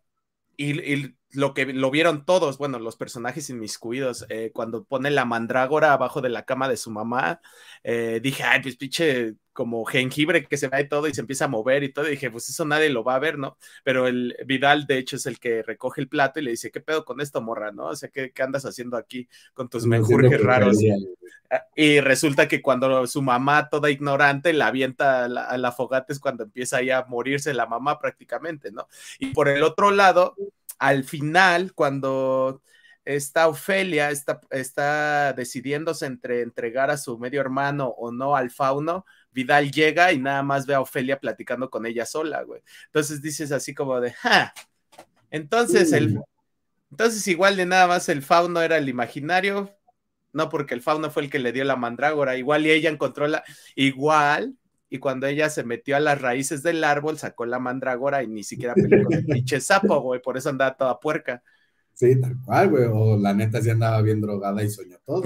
y, 0.57 1.15
lo 1.31 1.53
que 1.53 1.65
lo 1.65 1.89
vieron 1.89 2.25
todos, 2.25 2.59
bueno, 2.59 2.77
los 2.79 2.95
personajes 2.95 3.49
inmiscuidos, 3.49 4.25
eh, 4.29 4.51
cuando 4.53 4.83
pone 4.83 5.09
la 5.09 5.25
mandrágora 5.25 5.93
abajo 5.93 6.21
de 6.21 6.29
la 6.29 6.45
cama 6.45 6.69
de 6.69 6.77
su 6.77 6.91
mamá, 6.91 7.41
eh, 7.83 8.19
dije, 8.21 8.43
ay, 8.43 8.61
pues 8.61 8.75
pinche 8.77 9.35
como 9.53 9.85
jengibre 9.85 10.45
que 10.45 10.57
se 10.57 10.67
va 10.67 10.81
y 10.81 10.89
todo 10.89 11.07
y 11.07 11.13
se 11.13 11.21
empieza 11.21 11.45
a 11.45 11.47
mover 11.47 11.83
y 11.83 11.93
todo. 11.93 12.07
Y 12.07 12.11
dije, 12.11 12.31
pues 12.31 12.49
eso 12.49 12.65
nadie 12.65 12.89
lo 12.89 13.03
va 13.03 13.15
a 13.15 13.19
ver, 13.19 13.37
¿no? 13.37 13.57
Pero 13.83 14.07
el 14.07 14.35
Vidal, 14.45 14.85
de 14.85 14.97
hecho, 14.97 15.15
es 15.15 15.25
el 15.25 15.39
que 15.39 15.63
recoge 15.63 16.01
el 16.01 16.09
plato 16.09 16.39
y 16.39 16.43
le 16.43 16.51
dice, 16.51 16.71
¿qué 16.71 16.81
pedo 16.81 17.05
con 17.05 17.21
esto, 17.21 17.41
morra, 17.41 17.71
no? 17.71 17.85
O 17.85 17.95
sea, 17.95 18.09
¿qué, 18.09 18.31
qué 18.31 18.43
andas 18.43 18.65
haciendo 18.65 18.97
aquí 18.97 19.27
con 19.53 19.69
tus 19.69 19.85
menjurjes 19.85 20.41
raros? 20.41 20.77
Ah, 21.49 21.65
y 21.75 21.99
resulta 21.99 22.47
que 22.47 22.61
cuando 22.61 23.05
su 23.07 23.21
mamá, 23.21 23.69
toda 23.69 23.91
ignorante, 23.91 24.53
la 24.53 24.67
avienta 24.67 25.25
a 25.25 25.27
la, 25.27 25.45
a 25.45 25.57
la 25.57 25.71
fogata 25.71 26.11
es 26.11 26.19
cuando 26.19 26.43
empieza 26.43 26.77
ahí 26.77 26.89
a 26.89 27.05
morirse 27.05 27.53
la 27.53 27.67
mamá 27.67 27.99
prácticamente, 27.99 28.71
¿no? 28.71 28.87
Y 29.19 29.27
por 29.27 29.47
el 29.47 29.61
otro 29.63 29.91
lado, 29.91 30.35
al 30.79 31.03
final, 31.03 31.73
cuando 31.73 32.61
esta 33.05 33.47
Ofelia 33.47 34.11
está, 34.11 34.39
está 34.51 35.33
decidiéndose 35.33 36.05
entre 36.05 36.41
entregar 36.41 36.89
a 36.89 36.97
su 36.97 37.17
medio 37.19 37.41
hermano 37.41 37.87
o 37.87 38.11
no 38.11 38.35
al 38.35 38.49
fauno, 38.49 39.05
Vidal 39.33 39.71
llega 39.71 40.13
y 40.13 40.19
nada 40.19 40.43
más 40.43 40.65
ve 40.65 40.73
a 40.73 40.81
Ofelia 40.81 41.19
platicando 41.19 41.69
con 41.69 41.85
ella 41.85 42.05
sola, 42.05 42.43
güey. 42.43 42.61
Entonces 42.85 43.21
dices 43.21 43.51
así 43.51 43.73
como 43.73 43.99
de, 43.99 44.11
ja, 44.13 44.53
entonces 45.31 45.91
el, 45.93 46.19
entonces 46.91 47.27
igual 47.27 47.55
de 47.55 47.65
nada 47.65 47.87
más 47.87 48.07
el 48.09 48.21
fauno 48.21 48.61
era 48.61 48.77
el 48.77 48.87
imaginario, 48.87 49.75
no 50.31 50.49
porque 50.49 50.73
el 50.73 50.81
fauno 50.81 51.09
fue 51.11 51.23
el 51.23 51.29
que 51.29 51.39
le 51.39 51.51
dio 51.51 51.63
la 51.63 51.75
mandrágora, 51.75 52.37
igual 52.37 52.65
y 52.65 52.71
ella 52.71 52.89
encontró 52.89 53.27
la, 53.27 53.43
igual, 53.75 54.55
y 54.89 54.99
cuando 54.99 55.25
ella 55.25 55.49
se 55.49 55.63
metió 55.63 55.95
a 55.95 55.99
las 55.99 56.21
raíces 56.21 56.61
del 56.61 56.83
árbol, 56.83 57.17
sacó 57.17 57.47
la 57.47 57.57
mandrágora 57.57 58.21
y 58.21 58.27
ni 58.27 58.43
siquiera 58.43 58.75
peleó 58.75 59.03
con 59.03 59.13
el 59.13 59.25
pinche 59.25 59.59
sapo, 59.59 59.99
güey, 60.01 60.21
por 60.21 60.37
eso 60.37 60.49
andaba 60.49 60.77
toda 60.77 60.99
puerca. 60.99 61.41
Sí, 61.93 62.19
tal 62.21 62.37
cual, 62.45 62.69
güey, 62.69 62.85
o 62.91 63.17
la 63.17 63.33
neta 63.33 63.59
sí 63.59 63.71
andaba 63.71 64.01
bien 64.03 64.21
drogada 64.21 64.63
y 64.63 64.69
soñó 64.69 64.97
todo. 65.03 65.23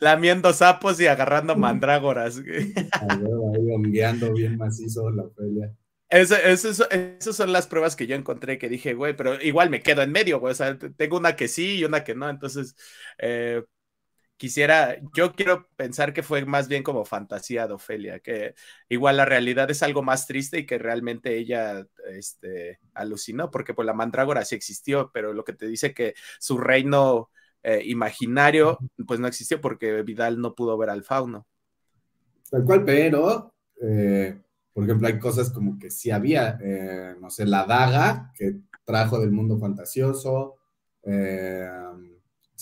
Lamiendo 0.00 0.52
sapos 0.52 1.00
y 1.00 1.06
agarrando 1.06 1.56
mandrágoras. 1.56 2.38
ahí 3.00 3.72
hongueando 3.74 4.32
bien 4.32 4.56
macizo 4.56 5.10
la 5.10 5.24
pelea. 5.28 5.72
Esas 6.08 6.86
son 7.20 7.52
las 7.52 7.66
pruebas 7.66 7.96
que 7.96 8.06
yo 8.06 8.14
encontré 8.14 8.58
que 8.58 8.68
dije, 8.68 8.92
güey, 8.92 9.16
pero 9.16 9.40
igual 9.40 9.70
me 9.70 9.82
quedo 9.82 10.02
en 10.02 10.12
medio, 10.12 10.40
güey. 10.40 10.52
O 10.52 10.54
sea, 10.54 10.78
tengo 10.78 11.16
una 11.16 11.36
que 11.36 11.48
sí 11.48 11.78
y 11.78 11.84
una 11.84 12.04
que 12.04 12.14
no. 12.14 12.28
Entonces, 12.28 12.76
eh, 13.18 13.62
quisiera, 14.42 14.96
yo 15.14 15.34
quiero 15.34 15.68
pensar 15.76 16.12
que 16.12 16.24
fue 16.24 16.44
más 16.44 16.66
bien 16.66 16.82
como 16.82 17.04
fantasía 17.04 17.68
de 17.68 17.74
Ofelia, 17.74 18.18
que 18.18 18.56
igual 18.88 19.16
la 19.16 19.24
realidad 19.24 19.70
es 19.70 19.84
algo 19.84 20.02
más 20.02 20.26
triste 20.26 20.58
y 20.58 20.66
que 20.66 20.78
realmente 20.78 21.36
ella 21.38 21.86
este, 22.10 22.80
alucinó, 22.92 23.52
porque 23.52 23.72
pues 23.72 23.86
la 23.86 23.94
mandrágora 23.94 24.44
sí 24.44 24.56
existió, 24.56 25.12
pero 25.14 25.32
lo 25.32 25.44
que 25.44 25.52
te 25.52 25.68
dice 25.68 25.94
que 25.94 26.14
su 26.40 26.58
reino 26.58 27.30
eh, 27.62 27.82
imaginario 27.84 28.78
pues 29.06 29.20
no 29.20 29.28
existió 29.28 29.60
porque 29.60 30.02
Vidal 30.02 30.40
no 30.40 30.56
pudo 30.56 30.76
ver 30.76 30.90
al 30.90 31.04
fauno. 31.04 31.46
Tal 32.50 32.64
cual, 32.64 32.84
pero, 32.84 33.54
eh, 33.80 34.40
por 34.72 34.82
ejemplo, 34.82 35.06
hay 35.06 35.20
cosas 35.20 35.50
como 35.50 35.78
que 35.78 35.88
sí 35.88 36.10
había, 36.10 36.58
eh, 36.60 37.14
no 37.20 37.30
sé, 37.30 37.46
la 37.46 37.64
daga 37.64 38.32
que 38.34 38.56
trajo 38.84 39.20
del 39.20 39.30
mundo 39.30 39.56
fantasioso, 39.56 40.56
eh, 41.04 41.64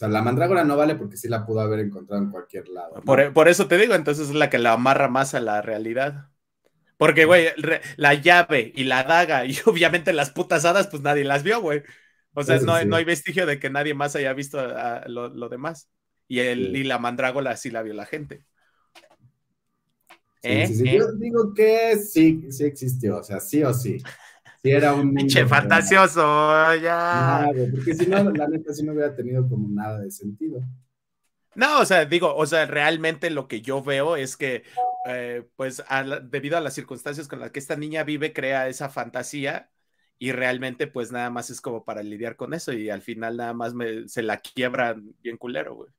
sea, 0.00 0.08
la 0.08 0.22
mandrágora 0.22 0.64
no 0.64 0.76
vale 0.76 0.94
porque 0.94 1.16
sí 1.18 1.28
la 1.28 1.44
pudo 1.44 1.60
haber 1.60 1.80
encontrado 1.80 2.22
en 2.22 2.30
cualquier 2.30 2.68
lado. 2.68 2.96
¿no? 2.96 3.02
Por, 3.02 3.32
por, 3.34 3.48
eso 3.48 3.68
te 3.68 3.76
digo, 3.76 3.94
entonces 3.94 4.30
es 4.30 4.34
la 4.34 4.48
que 4.48 4.58
la 4.58 4.72
amarra 4.72 5.08
más 5.08 5.34
a 5.34 5.40
la 5.40 5.60
realidad. 5.60 6.30
Porque, 6.96 7.24
güey, 7.24 7.48
la 7.96 8.14
llave 8.14 8.72
y 8.74 8.84
la 8.84 9.04
daga 9.04 9.44
y 9.44 9.56
obviamente 9.66 10.12
las 10.12 10.30
putas 10.30 10.64
hadas, 10.64 10.86
pues 10.86 11.02
nadie 11.02 11.24
las 11.24 11.42
vio, 11.42 11.60
güey. 11.60 11.82
O 12.34 12.42
sea, 12.42 12.58
no, 12.60 12.78
sí. 12.78 12.86
no, 12.86 12.96
hay 12.96 13.04
vestigio 13.04 13.44
de 13.44 13.58
que 13.58 13.70
nadie 13.70 13.92
más 13.92 14.16
haya 14.16 14.32
visto 14.32 14.58
a, 14.58 14.98
a 14.98 15.08
lo, 15.08 15.28
lo, 15.28 15.48
demás. 15.48 15.90
Y, 16.28 16.40
el, 16.40 16.72
sí. 16.72 16.80
y 16.80 16.84
la 16.84 16.98
mandrágora 16.98 17.56
sí 17.56 17.70
la 17.70 17.82
vio 17.82 17.92
la 17.92 18.06
gente. 18.06 18.44
Sí, 20.42 20.48
¿Eh? 20.48 20.66
sí, 20.68 20.88
¿Eh? 20.88 20.98
Yo 20.98 21.12
digo 21.12 21.52
que 21.52 21.98
sí, 21.98 22.46
sí 22.50 22.64
existió, 22.64 23.18
o 23.18 23.22
sea, 23.22 23.40
sí 23.40 23.62
o 23.62 23.74
sí. 23.74 23.98
Sí, 24.62 24.70
era 24.70 24.94
un. 24.94 25.14
Pinche 25.14 25.46
fantasioso, 25.46 26.20
ya. 26.74 27.46
Nada, 27.46 27.52
porque 27.70 27.94
si 27.94 28.06
no, 28.06 28.30
la 28.30 28.48
neta, 28.48 28.72
sí 28.74 28.84
no 28.84 28.92
hubiera 28.92 29.14
tenido 29.14 29.48
como 29.48 29.68
nada 29.68 30.00
de 30.00 30.10
sentido. 30.10 30.62
No, 31.54 31.80
o 31.80 31.84
sea, 31.84 32.04
digo, 32.04 32.34
o 32.34 32.46
sea, 32.46 32.66
realmente 32.66 33.30
lo 33.30 33.48
que 33.48 33.60
yo 33.60 33.82
veo 33.82 34.16
es 34.16 34.36
que, 34.36 34.62
eh, 35.06 35.48
pues, 35.56 35.82
a 35.88 36.04
la, 36.04 36.20
debido 36.20 36.56
a 36.56 36.60
las 36.60 36.74
circunstancias 36.74 37.26
con 37.26 37.40
las 37.40 37.50
que 37.50 37.58
esta 37.58 37.76
niña 37.76 38.04
vive, 38.04 38.32
crea 38.32 38.68
esa 38.68 38.88
fantasía 38.88 39.70
y 40.18 40.32
realmente, 40.32 40.86
pues, 40.86 41.10
nada 41.10 41.30
más 41.30 41.50
es 41.50 41.60
como 41.60 41.84
para 41.84 42.02
lidiar 42.02 42.36
con 42.36 42.54
eso 42.54 42.72
y 42.72 42.90
al 42.90 43.02
final 43.02 43.36
nada 43.38 43.52
más 43.54 43.74
me, 43.74 44.08
se 44.08 44.22
la 44.22 44.38
quiebran 44.38 45.14
bien 45.22 45.38
culero, 45.38 45.74
güey. 45.74 45.90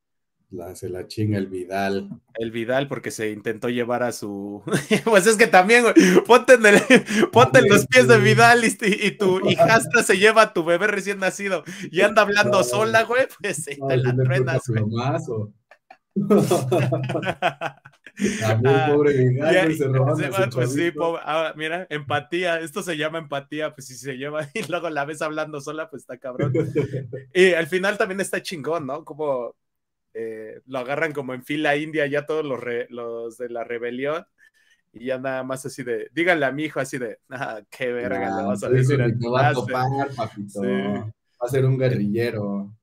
La, 0.52 0.76
se 0.76 0.90
la 0.90 1.08
chinga 1.08 1.38
el 1.38 1.48
Vidal. 1.48 2.10
El 2.36 2.52
Vidal, 2.52 2.90
porque 2.90 3.10
se 3.10 3.32
intentó 3.32 3.70
llevar 3.70 4.04
a 4.04 4.12
su. 4.12 4.62
pues 5.06 5.26
es 5.26 5.38
que 5.38 5.48
también, 5.48 5.84
güey, 5.84 5.94
ponte 6.28 6.56
en, 6.56 6.66
el, 6.66 6.76
ponte 7.32 7.60
en 7.60 7.70
los 7.70 7.88
pies 7.88 8.10
de 8.10 8.18
Vidal 8.18 8.66
y, 8.66 8.76
y, 8.82 9.12
tu 9.12 9.40
hijastra 9.50 10.04
se 10.04 10.18
lleva 10.18 10.42
a 10.42 10.54
tu 10.54 10.66
bebé 10.66 10.88
recién 10.88 11.20
nacido 11.20 11.64
y 11.90 12.02
anda 12.02 12.24
hablando 12.24 12.58
no, 12.58 12.64
sola, 12.66 13.04
güey, 13.04 13.28
pues 13.40 13.66
no, 13.80 13.88
te 13.88 13.98
la 13.98 14.14
truenas, 14.14 14.64
güey. 14.68 14.84
Pobre 18.94 19.14
Vidal, 19.14 19.74
se 19.74 19.78
se 19.78 19.90
pues 20.52 20.74
sí, 20.74 20.92
pobre, 20.92 21.22
ah, 21.24 21.54
mira, 21.56 21.88
empatía, 21.90 22.60
esto 22.60 22.84
se 22.84 22.98
llama 22.98 23.20
empatía, 23.20 23.74
pues 23.74 23.88
si 23.88 23.96
se 23.96 24.18
lleva 24.18 24.50
y 24.54 24.70
luego 24.70 24.90
la 24.90 25.06
ves 25.06 25.22
hablando 25.22 25.62
sola, 25.62 25.90
pues 25.90 26.02
está 26.02 26.18
cabrón. 26.18 26.52
y 27.34 27.54
al 27.54 27.68
final 27.68 27.98
también 27.98 28.20
está 28.20 28.42
chingón, 28.42 28.86
¿no? 28.86 29.06
Como 29.06 29.56
eh, 30.14 30.62
lo 30.66 30.80
agarran 30.80 31.14
como 31.14 31.34
en 31.34 31.44
fila 31.44 31.76
india 31.76 32.06
ya 32.06 32.26
todos 32.26 32.46
los, 32.46 32.60
re, 32.60 32.88
los 32.90 33.38
de 33.38 33.50
la 33.50 33.64
rebelión 33.64 34.26
y 34.94 35.06
ya 35.06 35.18
nada 35.18 35.44
más 35.44 35.66
así 35.66 35.84
de, 35.84 36.10
díganle 36.14 36.46
a 36.46 36.52
mi 36.52 36.64
hijo 36.64 36.80
así 36.80 36.98
de, 36.98 37.20
ah, 37.30 37.62
qué 37.70 37.92
verga 37.92 38.38
le 38.38 38.44
vas 38.44 38.64
a 38.64 38.70
decir. 38.70 39.00
va 39.00 39.50
a 39.50 39.54
topar, 39.54 40.14
papito. 40.16 40.62
Sí. 40.62 40.68
Va 40.68 41.48
a 41.48 41.48
ser 41.48 41.66
un 41.66 41.78
guerrillero. 41.78 42.76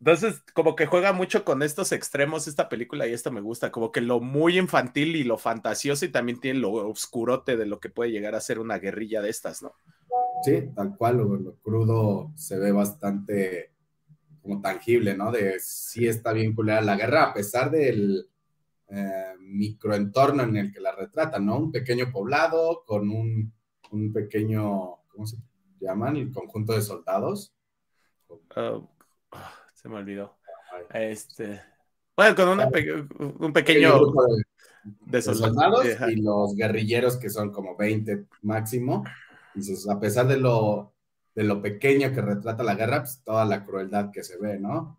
Entonces, 0.00 0.42
como 0.52 0.76
que 0.76 0.86
juega 0.86 1.12
mucho 1.12 1.44
con 1.44 1.62
estos 1.62 1.92
extremos 1.92 2.46
esta 2.46 2.68
película 2.68 3.06
y 3.06 3.12
esto 3.12 3.30
me 3.30 3.40
gusta, 3.40 3.70
como 3.70 3.90
que 3.90 4.00
lo 4.00 4.20
muy 4.20 4.58
infantil 4.58 5.16
y 5.16 5.24
lo 5.24 5.38
fantasioso 5.38 6.04
y 6.04 6.10
también 6.10 6.40
tiene 6.40 6.58
lo 6.58 6.72
oscurote 6.72 7.56
de 7.56 7.66
lo 7.66 7.80
que 7.80 7.88
puede 7.88 8.10
llegar 8.10 8.34
a 8.34 8.40
ser 8.40 8.58
una 8.58 8.78
guerrilla 8.78 9.22
de 9.22 9.30
estas, 9.30 9.62
¿no? 9.62 9.72
Sí, 10.42 10.70
tal 10.74 10.94
cual, 10.96 11.16
lo, 11.16 11.36
lo 11.36 11.54
crudo 11.56 12.32
se 12.34 12.58
ve 12.58 12.72
bastante 12.72 13.70
como 14.46 14.60
tangible, 14.60 15.16
¿no? 15.16 15.32
De 15.32 15.58
sí 15.58 16.06
está 16.06 16.32
bien 16.32 16.54
culera 16.54 16.80
la 16.80 16.96
guerra, 16.96 17.24
a 17.24 17.34
pesar 17.34 17.70
del 17.70 18.28
eh, 18.88 19.34
microentorno 19.40 20.44
en 20.44 20.56
el 20.56 20.72
que 20.72 20.80
la 20.80 20.94
retratan, 20.94 21.46
¿no? 21.46 21.58
Un 21.58 21.72
pequeño 21.72 22.12
poblado 22.12 22.84
con 22.86 23.10
un, 23.10 23.52
un, 23.90 24.12
pequeño, 24.12 24.98
¿cómo 25.08 25.26
se 25.26 25.38
llaman? 25.80 26.16
El 26.16 26.32
conjunto 26.32 26.74
de 26.74 26.82
soldados. 26.82 27.52
Uh, 28.28 28.86
se 29.74 29.88
me 29.88 29.96
olvidó. 29.96 30.36
Este, 30.94 31.60
bueno, 32.16 32.36
con 32.36 32.48
una 32.48 32.70
pe 32.70 33.04
un 33.18 33.52
pequeño... 33.52 33.98
De, 35.04 35.16
de, 35.18 35.22
soldados 35.22 35.82
de, 35.82 36.12
y 36.12 36.22
los 36.22 36.54
guerrilleros 36.54 37.16
que 37.16 37.28
son 37.28 37.50
como 37.50 37.76
20 37.76 38.26
máximo. 38.42 39.02
Entonces, 39.48 39.88
a 39.88 39.98
pesar 39.98 40.28
de 40.28 40.36
lo 40.36 40.95
de 41.36 41.44
lo 41.44 41.62
pequeño 41.62 42.12
que 42.12 42.22
retrata 42.22 42.64
la 42.64 42.74
guerra, 42.74 43.02
pues 43.02 43.22
toda 43.22 43.44
la 43.44 43.64
crueldad 43.64 44.10
que 44.10 44.24
se 44.24 44.38
ve, 44.38 44.58
¿no? 44.58 44.98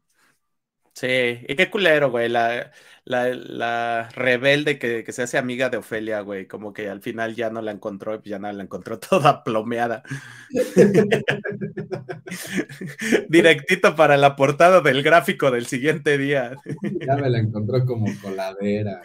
Sí, 0.93 1.45
y 1.47 1.56
qué 1.56 1.69
culero, 1.69 2.10
güey, 2.10 2.30
la, 2.30 2.71
la, 3.06 3.28
la 3.30 4.10
rebelde 4.15 4.80
que, 4.80 5.04
que, 5.04 5.12
se 5.12 5.23
hace 5.23 5.38
amiga 5.38 5.69
de 5.69 5.78
Ofelia, 5.78 6.21
güey, 6.21 6.47
como 6.47 6.73
que 6.73 6.89
al 6.89 7.02
final 7.02 7.36
ya 7.36 7.50
no 7.50 7.62
la 7.62 7.71
encontró 7.71 8.19
y 8.23 8.30
ya 8.30 8.39
no 8.39 8.52
la 8.52 8.63
encontró 8.63 9.00
toda 9.00 9.43
plomeada. 9.43 10.04
Directito 13.30 13.95
para 13.95 14.17
la 14.17 14.36
portada 14.36 14.82
del 14.82 15.04
gráfico 15.04 15.52
del 15.52 15.65
siguiente 15.65 16.17
día. 16.17 16.56
ya 16.84 17.15
me 17.15 17.30
la 17.30 17.39
encontró 17.39 17.86
como 17.86 18.08
coladera. 18.21 19.02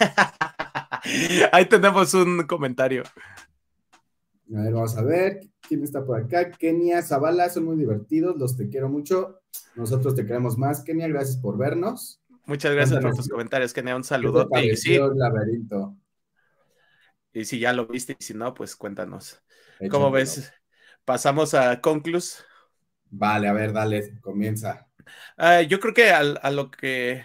Ahí 1.52 1.66
tenemos 1.66 2.14
un 2.14 2.46
comentario. 2.46 3.02
A 4.54 4.62
ver, 4.62 4.72
vamos 4.72 4.96
a 4.96 5.02
ver. 5.02 5.40
¿Quién 5.68 5.82
está 5.82 6.04
por 6.04 6.20
acá? 6.20 6.50
Kenia 6.50 7.02
Zavala, 7.02 7.48
son 7.48 7.64
muy 7.64 7.76
divertidos, 7.76 8.36
los 8.36 8.56
te 8.56 8.68
quiero 8.68 8.88
mucho. 8.88 9.40
Nosotros 9.74 10.14
te 10.14 10.26
queremos 10.26 10.58
más, 10.58 10.82
Kenia, 10.82 11.08
gracias 11.08 11.36
por 11.36 11.56
vernos. 11.56 12.20
Muchas 12.46 12.74
gracias 12.74 13.00
por 13.00 13.14
tus 13.14 13.28
comentarios, 13.28 13.72
Kenia, 13.72 13.96
un 13.96 14.04
saludo. 14.04 14.48
Y 14.62 14.76
sí, 14.76 14.98
laberinto? 14.98 15.96
y 17.32 17.44
si 17.44 17.58
ya 17.58 17.72
lo 17.72 17.86
viste 17.86 18.16
y 18.18 18.22
si 18.22 18.34
no, 18.34 18.54
pues 18.54 18.76
cuéntanos. 18.76 19.42
Échame 19.76 19.88
¿Cómo 19.90 20.10
ves? 20.10 20.52
Pasamos 21.04 21.54
a 21.54 21.80
Conclus. 21.80 22.44
Vale, 23.10 23.48
a 23.48 23.52
ver, 23.52 23.72
dale, 23.72 24.18
comienza. 24.20 24.86
Uh, 25.36 25.62
yo 25.68 25.80
creo 25.80 25.92
que 25.92 26.10
a, 26.10 26.20
a 26.20 26.50
lo 26.50 26.70
que 26.70 27.24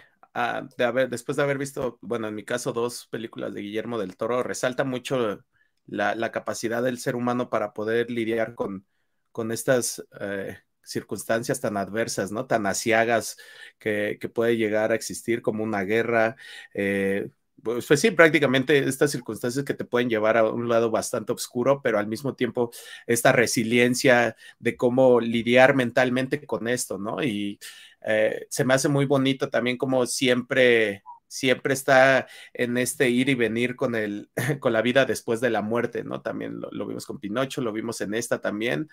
de 0.76 0.84
haber, 0.84 1.08
después 1.08 1.36
de 1.36 1.42
haber 1.42 1.58
visto, 1.58 1.98
bueno, 2.00 2.28
en 2.28 2.34
mi 2.34 2.44
caso, 2.44 2.72
dos 2.72 3.06
películas 3.06 3.54
de 3.54 3.62
Guillermo 3.62 3.98
del 3.98 4.16
Toro, 4.16 4.42
resalta 4.42 4.84
mucho 4.84 5.44
la, 5.90 6.32
capacidad 6.32 6.82
del 6.82 6.98
ser 6.98 7.16
humano 7.16 7.50
para 7.50 7.72
poder 7.74 8.10
lidiar 8.10 8.54
con, 8.54 8.86
con 9.32 9.52
estas 9.52 10.04
eh, 10.20 10.58
circunstancias 10.82 11.60
tan 11.60 11.76
adversas, 11.76 12.32
¿no? 12.32 12.46
Tan 12.46 12.66
asiagas 12.66 13.36
que, 13.78 14.18
puede 14.34 14.56
llegar 14.56 14.92
a 14.92 14.94
existir 14.94 15.42
como 15.42 15.64
una 15.64 15.82
guerra. 15.82 16.36
Eh, 16.74 17.30
pues, 17.62 17.86
pues, 17.86 18.00
sí, 18.00 18.10
prácticamente 18.10 18.78
estas 18.78 19.10
circunstancias 19.10 19.64
que 19.64 19.74
te 19.74 19.84
pueden 19.84 20.08
llevar 20.08 20.36
a 20.36 20.48
un 20.48 20.68
lado 20.68 20.90
bastante 20.90 21.32
oscuro, 21.32 21.82
pero 21.82 21.98
al 21.98 22.06
mismo 22.06 22.34
tiempo 22.34 22.70
esta 23.06 23.32
resiliencia 23.32 24.36
de 24.58 24.76
cómo 24.76 25.20
lidiar 25.20 25.74
mentalmente 25.74 26.46
con 26.46 26.68
esto, 26.68 26.98
¿no? 26.98 27.22
Y 27.22 27.58
eh, 28.02 28.46
se 28.48 28.64
me 28.64 28.74
hace 28.74 28.88
muy 28.88 29.04
bonito 29.04 29.50
también 29.50 29.76
como 29.76 30.06
siempre 30.06 31.02
siempre 31.30 31.74
está 31.74 32.26
en 32.52 32.76
este 32.76 33.08
ir 33.08 33.28
y 33.28 33.34
venir 33.34 33.76
con, 33.76 33.94
el, 33.94 34.30
con 34.60 34.72
la 34.72 34.82
vida 34.82 35.04
después 35.04 35.40
de 35.40 35.50
la 35.50 35.62
muerte, 35.62 36.02
¿no? 36.02 36.22
También 36.22 36.60
lo, 36.60 36.86
vimos 36.86 37.06
con 37.06 37.20
Pinocho, 37.20 37.60
lo 37.62 37.72
vimos 37.72 38.00
en 38.00 38.14
esta 38.14 38.40
también, 38.40 38.88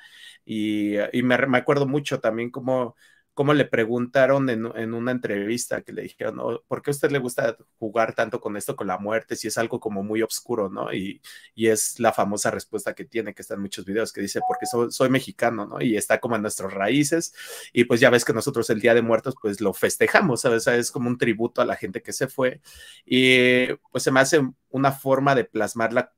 y, 0.45 0.97
me, 1.23 1.37
me, 1.47 1.57
acuerdo 1.57 1.87
mucho 1.87 2.19
también 2.19 2.51
cómo 2.51 2.95
cómo 3.37 3.53
le 3.53 3.65
preguntaron 3.65 4.49
en, 4.49 4.65
una 4.95 5.11
entrevista 5.11 5.83
que 5.83 5.93
le 5.93 6.01
dijeron, 6.01 6.59
¿por 6.67 6.81
qué 6.81 6.89
a 6.89 6.91
usted 6.91 7.11
le 7.11 7.19
gusta 7.19 7.55
jugar 7.77 8.15
tanto 8.15 8.41
con 8.41 8.57
esto, 8.57 8.75
con 8.75 8.87
la 8.87 8.97
muerte, 8.97 9.35
si 9.35 9.47
es 9.47 9.59
algo 9.59 9.79
como 9.79 10.01
muy 10.01 10.23
oscuro, 10.23 10.71
¿no? 10.71 10.91
Y, 10.91 11.21
es 11.55 11.99
la 11.99 12.11
famosa 12.13 12.49
respuesta 12.49 12.95
que 12.95 13.05
tiene, 13.05 13.35
que 13.35 13.43
está 13.43 13.53
en 13.53 13.61
muchos 13.61 13.85
videos, 13.85 14.11
que 14.11 14.21
dice, 14.21 14.39
porque 14.47 14.65
soy, 14.89 15.09
mexicano, 15.11 15.67
¿no? 15.67 15.79
Y 15.79 15.97
está 15.97 16.19
como 16.19 16.35
en 16.35 16.41
nuestras 16.41 16.73
raíces, 16.73 17.31
y 17.73 17.83
pues 17.83 17.99
ya 17.99 18.09
ves 18.09 18.25
que 18.25 18.33
nosotros 18.33 18.71
el 18.71 18.81
Día 18.81 18.95
de 18.95 19.03
Muertos, 19.03 19.35
pues 19.39 19.61
lo 19.61 19.71
festejamos, 19.71 20.41
¿sabes? 20.41 20.65
es 20.65 20.89
como 20.89 21.07
un 21.07 21.19
tributo 21.19 21.61
a 21.61 21.65
la 21.65 21.75
gente 21.75 22.01
que 22.01 22.13
se 22.13 22.27
fue, 22.27 22.59
y 23.05 23.67
pues 23.91 24.03
se 24.03 24.09
me 24.09 24.19
hace 24.19 24.41
una 24.71 24.91
forma 24.91 25.35
de 25.35 25.43
plasmar 25.43 25.93
la, 25.93 26.11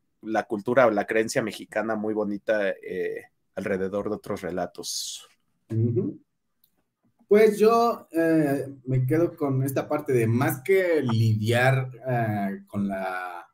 cultura 0.47 0.87
o 0.87 0.91
la 0.91 1.05
creencia 1.05 1.41
mexicana 1.41 1.97
muy 1.97 2.13
bonita 2.13 2.69
eh, 2.69 3.25
alrededor 3.55 4.07
de 4.07 4.15
otros 4.15 4.41
relatos. 4.41 5.27
Pues 7.29 7.59
yo 7.59 8.07
eh, 8.11 8.65
me 8.85 9.05
quedo 9.05 9.37
con 9.37 9.61
esta 9.61 9.87
parte 9.87 10.13
de 10.13 10.25
más 10.25 10.63
que 10.63 11.03
lidiar 11.03 11.91
eh, 12.09 12.63
con, 12.65 12.87
la, 12.87 13.47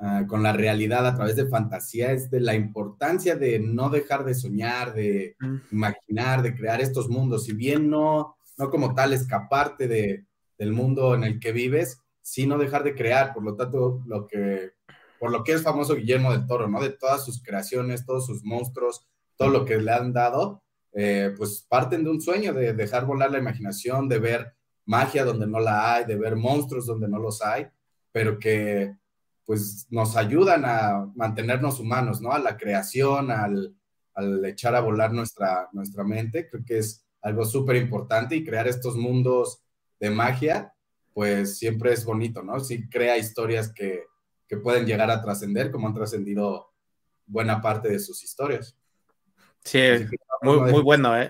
eh, 0.00 0.24
con 0.28 0.44
la 0.44 0.52
realidad 0.52 1.04
a 1.04 1.16
través 1.16 1.34
de 1.34 1.48
fantasía, 1.48 2.12
es 2.12 2.30
de 2.30 2.38
la 2.38 2.54
importancia 2.54 3.34
de 3.34 3.58
no 3.58 3.90
dejar 3.90 4.24
de 4.24 4.32
soñar, 4.34 4.94
de 4.94 5.34
imaginar, 5.72 6.40
de 6.42 6.54
crear 6.54 6.80
estos 6.80 7.08
mundos. 7.08 7.46
Si 7.46 7.52
bien 7.52 7.90
no, 7.90 8.36
no 8.56 8.70
como 8.70 8.94
tal 8.94 9.12
escaparte 9.12 9.88
de, 9.88 10.26
del 10.56 10.72
mundo 10.72 11.16
en 11.16 11.24
el 11.24 11.40
que 11.40 11.50
vives, 11.50 12.00
sino 12.22 12.58
dejar 12.58 12.84
de 12.84 12.94
crear. 12.94 13.34
Por 13.34 13.42
lo 13.42 13.56
tanto, 13.56 14.04
lo 14.06 14.28
que, 14.28 14.70
por 15.18 15.32
lo 15.32 15.42
que 15.42 15.54
es 15.54 15.62
famoso 15.62 15.96
Guillermo 15.96 16.30
del 16.30 16.46
Toro, 16.46 16.68
¿no? 16.68 16.80
De 16.80 16.90
todas 16.90 17.24
sus 17.24 17.42
creaciones, 17.42 18.06
todos 18.06 18.24
sus 18.24 18.44
monstruos, 18.44 19.04
todo 19.34 19.48
lo 19.48 19.64
que 19.64 19.78
le 19.78 19.90
han 19.90 20.12
dado 20.12 20.62
eh, 21.00 21.32
pues 21.36 21.64
parten 21.68 22.02
de 22.02 22.10
un 22.10 22.20
sueño 22.20 22.52
de 22.52 22.72
dejar 22.72 23.06
volar 23.06 23.30
la 23.30 23.38
imaginación, 23.38 24.08
de 24.08 24.18
ver 24.18 24.52
magia 24.84 25.24
donde 25.24 25.46
no 25.46 25.60
la 25.60 25.94
hay, 25.94 26.04
de 26.04 26.16
ver 26.16 26.34
monstruos 26.34 26.86
donde 26.86 27.06
no 27.06 27.20
los 27.20 27.40
hay, 27.40 27.68
pero 28.10 28.36
que 28.36 28.96
pues 29.46 29.86
nos 29.90 30.16
ayudan 30.16 30.64
a 30.64 31.08
mantenernos 31.14 31.78
humanos, 31.78 32.20
¿no? 32.20 32.32
A 32.32 32.40
la 32.40 32.56
creación, 32.56 33.30
al, 33.30 33.76
echar 34.44 34.74
a 34.74 34.80
volar 34.80 35.12
nuestra, 35.12 35.68
nuestra 35.72 36.02
mente, 36.02 36.48
creo 36.50 36.64
que 36.66 36.78
es 36.78 37.06
algo 37.22 37.44
súper 37.44 37.76
importante 37.76 38.34
y 38.34 38.44
crear 38.44 38.66
estos 38.66 38.96
mundos 38.96 39.62
de 40.00 40.10
magia, 40.10 40.74
pues 41.14 41.58
siempre 41.58 41.92
es 41.92 42.04
bonito, 42.04 42.42
¿no? 42.42 42.58
Sí 42.58 42.88
crea 42.88 43.16
historias 43.16 43.72
que, 43.72 44.02
que 44.48 44.56
pueden 44.56 44.84
llegar 44.84 45.12
a 45.12 45.22
trascender 45.22 45.70
como 45.70 45.86
han 45.86 45.94
trascendido 45.94 46.72
buena 47.24 47.62
parte 47.62 47.88
de 47.88 48.00
sus 48.00 48.24
historias. 48.24 48.76
Sí, 49.68 49.80
muy, 50.42 50.60
muy 50.72 50.82
bueno, 50.82 51.16
¿eh? 51.20 51.28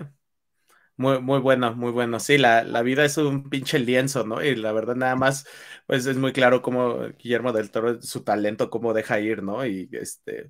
Muy, 0.97 1.21
muy 1.21 1.39
bueno, 1.39 1.75
muy 1.75 1.91
bueno. 1.91 2.19
Sí, 2.19 2.37
la, 2.37 2.63
la, 2.63 2.81
vida 2.83 3.05
es 3.05 3.17
un 3.17 3.49
pinche 3.49 3.79
lienzo, 3.79 4.25
¿no? 4.25 4.43
Y 4.43 4.55
la 4.55 4.71
verdad, 4.73 4.95
nada 4.95 5.15
más, 5.15 5.45
pues 5.87 6.05
es 6.05 6.17
muy 6.17 6.33
claro 6.33 6.61
cómo 6.61 6.99
Guillermo 7.19 7.53
del 7.53 7.71
Toro, 7.71 8.01
su 8.01 8.23
talento, 8.23 8.69
cómo 8.69 8.93
deja 8.93 9.19
ir, 9.19 9.43
¿no? 9.43 9.65
Y 9.65 9.89
este, 9.93 10.49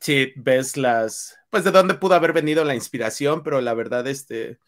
sí, 0.00 0.32
ves 0.36 0.76
las, 0.76 1.38
pues 1.50 1.64
de 1.64 1.72
dónde 1.72 1.94
pudo 1.94 2.14
haber 2.14 2.32
venido 2.34 2.64
la 2.64 2.74
inspiración, 2.76 3.42
pero 3.42 3.60
la 3.62 3.74
verdad, 3.74 4.06
este, 4.08 4.58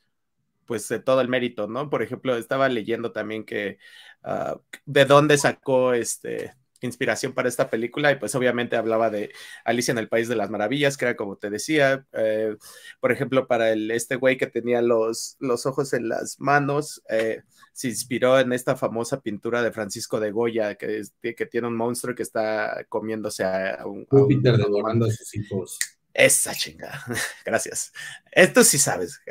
pues 0.66 0.88
de 0.88 1.00
todo 1.00 1.22
el 1.22 1.28
mérito, 1.28 1.68
¿no? 1.68 1.90
Por 1.90 2.02
ejemplo, 2.02 2.36
estaba 2.36 2.68
leyendo 2.68 3.12
también 3.12 3.44
que 3.46 3.78
ah, 4.24 4.60
de 4.86 5.06
dónde 5.06 5.38
sacó 5.38 5.94
este 5.94 6.57
inspiración 6.86 7.32
para 7.32 7.48
esta 7.48 7.70
película 7.70 8.12
y 8.12 8.16
pues 8.16 8.34
obviamente 8.34 8.76
hablaba 8.76 9.10
de 9.10 9.32
Alicia 9.64 9.92
en 9.92 9.98
el 9.98 10.08
País 10.08 10.28
de 10.28 10.36
las 10.36 10.50
Maravillas, 10.50 10.96
que 10.96 11.06
era 11.06 11.16
como 11.16 11.36
te 11.36 11.50
decía, 11.50 12.06
eh, 12.12 12.56
por 13.00 13.12
ejemplo, 13.12 13.46
para 13.46 13.72
el, 13.72 13.90
este 13.90 14.16
güey 14.16 14.36
que 14.36 14.46
tenía 14.46 14.82
los, 14.82 15.36
los 15.40 15.66
ojos 15.66 15.92
en 15.92 16.08
las 16.08 16.40
manos, 16.40 17.02
eh, 17.08 17.42
se 17.72 17.88
inspiró 17.88 18.38
en 18.38 18.52
esta 18.52 18.76
famosa 18.76 19.20
pintura 19.20 19.62
de 19.62 19.72
Francisco 19.72 20.20
de 20.20 20.30
Goya, 20.30 20.76
que, 20.76 21.02
que 21.20 21.46
tiene 21.46 21.68
un 21.68 21.76
monstruo 21.76 22.14
que 22.14 22.22
está 22.22 22.84
comiéndose 22.88 23.44
a, 23.44 23.84
un... 23.86 24.06
Júpiter 24.06 24.56
devorando 24.56 25.06
a 25.06 25.10
sus 25.10 25.34
hijos. 25.34 25.78
Esa 26.14 26.54
chinga, 26.54 27.04
gracias. 27.44 27.92
Esto 28.32 28.64
sí 28.64 28.78
sabes. 28.78 29.20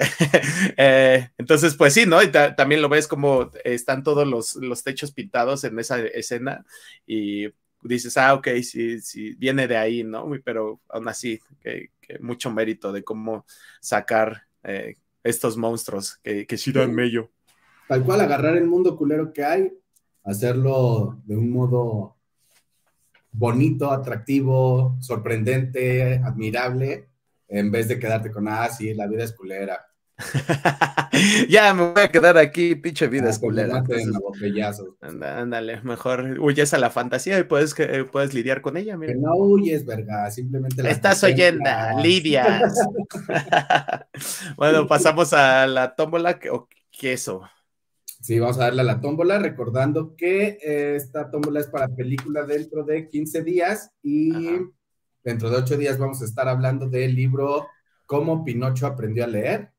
Eh, 0.79 1.29
entonces, 1.37 1.75
pues 1.75 1.93
sí, 1.93 2.05
¿no? 2.05 2.21
Y 2.21 2.31
también 2.31 2.81
lo 2.81 2.89
ves 2.89 3.07
como 3.07 3.49
están 3.63 4.03
todos 4.03 4.27
los, 4.27 4.55
los, 4.55 4.83
techos 4.83 5.11
pintados 5.11 5.63
en 5.63 5.79
esa 5.79 5.99
escena 5.99 6.65
y 7.05 7.47
dices, 7.81 8.15
ah, 8.17 8.35
ok, 8.35 8.47
sí, 8.61 9.01
sí, 9.01 9.33
viene 9.35 9.67
de 9.67 9.77
ahí, 9.77 10.03
¿no? 10.03 10.29
Pero 10.43 10.79
aún 10.89 11.07
así, 11.07 11.39
que, 11.59 11.91
mucho 12.19 12.51
mérito 12.51 12.91
de 12.91 13.03
cómo 13.03 13.45
sacar 13.79 14.43
eh, 14.63 14.97
estos 15.23 15.57
monstruos 15.57 16.17
que, 16.17 16.45
que 16.45 16.57
sí 16.57 16.71
dan 16.71 16.93
mello. 16.93 17.31
Tal 17.87 18.03
cual, 18.03 18.21
agarrar 18.21 18.55
el 18.57 18.65
mundo 18.65 18.95
culero 18.95 19.33
que 19.33 19.43
hay, 19.43 19.73
hacerlo 20.23 21.19
de 21.25 21.37
un 21.37 21.51
modo 21.51 22.16
bonito, 23.37 23.91
atractivo, 23.91 24.97
sorprendente, 24.99 26.21
admirable, 26.23 27.09
en 27.47 27.71
vez 27.71 27.87
de 27.87 27.99
quedarte 27.99 28.31
con, 28.31 28.47
ah, 28.47 28.67
sí, 28.69 28.93
la 28.93 29.07
vida 29.07 29.23
es 29.23 29.33
culera. 29.33 29.85
ya 31.47 31.71
me 31.75 31.91
voy 31.91 32.01
a 32.01 32.11
quedar 32.11 32.39
aquí, 32.39 32.73
pinche 32.73 33.07
vida 33.07 33.27
ah, 33.27 33.29
es 33.29 33.37
culera. 33.37 33.83
ándale, 35.21 35.81
mejor 35.83 36.39
huyes 36.39 36.73
a 36.73 36.79
la 36.79 36.89
fantasía 36.89 37.37
y 37.37 37.43
puedes, 37.43 37.75
puedes 38.11 38.33
lidiar 38.33 38.61
con 38.61 38.77
ella. 38.77 38.97
Mira. 38.97 39.13
no 39.15 39.35
huyes, 39.35 39.85
verga, 39.85 40.31
simplemente 40.31 40.81
la 40.81 40.89
Estás 40.89 41.23
oyendo, 41.23 41.69
lidias. 42.01 42.73
bueno, 44.57 44.87
pasamos 44.87 45.33
a 45.33 45.67
la 45.67 45.93
tómbola 45.93 46.39
o 46.51 46.67
queso. 46.89 47.43
Sí, 48.21 48.39
vamos 48.39 48.57
a 48.57 48.65
darle 48.65 48.81
a 48.81 48.85
la 48.85 48.99
tómbola, 48.99 49.39
recordando 49.39 50.15
que 50.15 50.57
eh, 50.61 50.95
esta 50.95 51.29
tómbola 51.29 51.59
es 51.59 51.67
para 51.67 51.87
película 51.87 52.43
dentro 52.43 52.83
de 52.83 53.07
15 53.07 53.43
días 53.43 53.91
y 54.01 54.31
dentro 55.23 55.49
de 55.49 55.57
8 55.57 55.77
días 55.77 55.97
vamos 55.97 56.21
a 56.21 56.25
estar 56.25 56.47
hablando 56.47 56.89
del 56.89 57.15
libro 57.15 57.67
Cómo 58.05 58.43
Pinocho 58.43 58.87
aprendió 58.87 59.23
a 59.23 59.27
leer. 59.27 59.71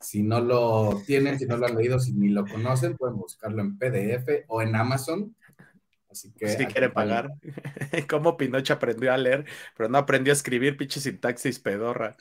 Si 0.00 0.22
no 0.22 0.40
lo 0.40 1.00
tienen, 1.06 1.38
si 1.38 1.46
no 1.46 1.56
lo 1.56 1.66
han 1.66 1.76
leído, 1.76 1.98
si 1.98 2.12
ni 2.12 2.28
lo 2.28 2.44
conocen, 2.44 2.96
pueden 2.96 3.16
buscarlo 3.16 3.62
en 3.62 3.78
PDF 3.78 4.44
o 4.48 4.60
en 4.60 4.76
Amazon. 4.76 5.34
Así 6.10 6.32
que. 6.32 6.48
Si 6.48 6.66
quieren 6.66 6.92
pagar. 6.92 7.30
Cómo 8.10 8.36
Pinocho 8.36 8.74
aprendió 8.74 9.12
a 9.12 9.16
leer, 9.16 9.46
pero 9.76 9.88
no 9.88 9.98
aprendió 9.98 10.32
a 10.32 10.36
escribir, 10.36 10.76
pinche 10.76 11.00
sintaxis 11.00 11.60
pedorra. 11.60 12.16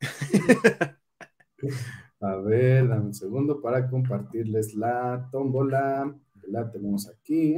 A 2.20 2.36
ver, 2.36 2.88
dame 2.88 3.06
un 3.06 3.14
segundo 3.14 3.60
para 3.60 3.88
compartirles 3.88 4.74
la 4.74 5.28
tómbola. 5.30 6.14
La 6.48 6.70
tenemos 6.70 7.08
aquí. 7.08 7.56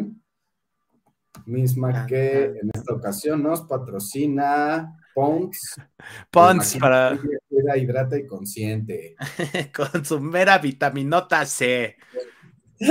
Misma 1.46 2.06
que 2.06 2.44
en 2.44 2.70
esta 2.74 2.94
ocasión 2.94 3.42
nos 3.42 3.62
patrocina 3.62 4.96
Pons. 5.14 5.76
Pons 6.30 6.76
para. 6.78 7.18
Hidrata 7.76 8.18
y 8.18 8.26
consciente. 8.26 9.14
Con 9.74 10.04
su 10.04 10.20
mera 10.20 10.58
vitaminota 10.58 11.44
C. 11.44 11.96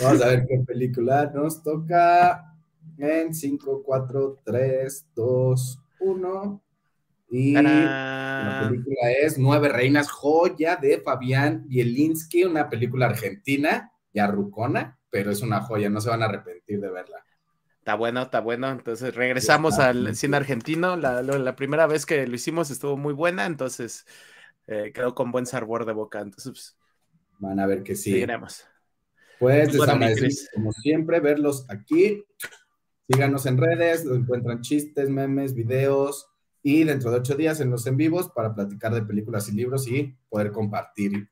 Vamos 0.00 0.22
a 0.22 0.28
ver 0.28 0.46
qué 0.46 0.58
película 0.66 1.30
nos 1.34 1.62
toca 1.62 2.54
en 2.98 3.34
5, 3.34 3.82
4, 3.84 4.40
3, 4.44 5.06
2, 5.14 5.78
1. 6.00 6.62
Y 7.28 7.52
la 7.52 8.68
película 8.68 9.10
es 9.10 9.38
Nueve 9.38 9.68
Reinas, 9.68 10.10
joya 10.10 10.76
de 10.76 11.00
Fabián 11.00 11.64
Bielinski, 11.66 12.44
una 12.44 12.68
película 12.68 13.06
argentina, 13.06 13.92
ya 14.12 14.26
rucona, 14.28 14.98
pero 15.10 15.30
es 15.30 15.42
una 15.42 15.60
joya, 15.60 15.90
no 15.90 16.00
se 16.00 16.10
van 16.10 16.22
a 16.22 16.26
arrepentir 16.26 16.80
de 16.80 16.90
verla. 16.90 17.24
Está 17.78 17.94
bueno, 17.94 18.22
está 18.22 18.40
bueno. 18.40 18.70
Entonces 18.70 19.14
regresamos 19.14 19.78
al 19.78 20.14
cine 20.16 20.36
argentino. 20.36 20.96
La, 20.96 21.56
primera 21.56 21.86
vez 21.86 22.06
que 22.06 22.26
lo 22.26 22.34
hicimos 22.34 22.70
estuvo 22.70 22.96
muy 22.96 23.12
buena, 23.12 23.46
entonces 23.46 24.06
eh, 24.66 24.92
quedó 24.92 25.14
con 25.14 25.30
buen 25.30 25.46
sabor 25.46 25.84
de 25.84 25.92
boca. 25.92 26.20
Entonces, 26.20 26.52
pues, 26.52 26.76
van 27.38 27.60
a 27.60 27.66
ver 27.66 27.82
que 27.82 27.94
sí. 27.94 28.12
Seguiremos. 28.12 28.66
Pues 29.38 29.72
les 29.74 30.48
como 30.52 30.72
siempre, 30.72 31.20
verlos 31.20 31.66
aquí. 31.68 32.24
Síganos 33.08 33.46
en 33.46 33.58
redes, 33.58 34.04
encuentran 34.04 34.62
chistes, 34.62 35.08
memes, 35.08 35.54
videos 35.54 36.28
y 36.66 36.82
dentro 36.82 37.12
de 37.12 37.18
ocho 37.18 37.36
días 37.36 37.60
en 37.60 37.70
los 37.70 37.86
en 37.86 37.96
vivos 37.96 38.28
para 38.34 38.52
platicar 38.52 38.92
de 38.92 39.02
películas 39.02 39.48
y 39.48 39.52
libros 39.52 39.86
y 39.86 40.16
poder 40.28 40.50
compartir. 40.50 41.28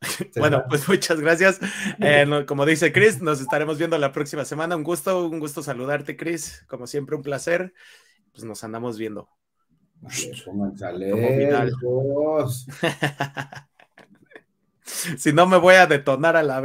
Bueno, 0.36 0.64
pues 0.68 0.88
muchas 0.88 1.20
gracias. 1.20 1.58
Eh, 2.00 2.44
como 2.46 2.64
dice 2.66 2.92
Chris, 2.92 3.20
nos 3.20 3.40
estaremos 3.40 3.78
viendo 3.78 3.98
la 3.98 4.12
próxima 4.12 4.44
semana. 4.44 4.76
Un 4.76 4.84
gusto, 4.84 5.28
un 5.28 5.40
gusto 5.40 5.60
saludarte, 5.60 6.16
Chris. 6.16 6.64
Como 6.68 6.86
siempre, 6.86 7.16
un 7.16 7.22
placer. 7.22 7.74
Pues 8.32 8.44
nos 8.44 8.62
andamos 8.62 8.96
viendo. 8.96 9.28
si 14.84 15.32
no 15.32 15.46
me 15.46 15.56
voy 15.56 15.74
a 15.74 15.86
detonar 15.86 16.36
a 16.36 16.44
la 16.44 16.60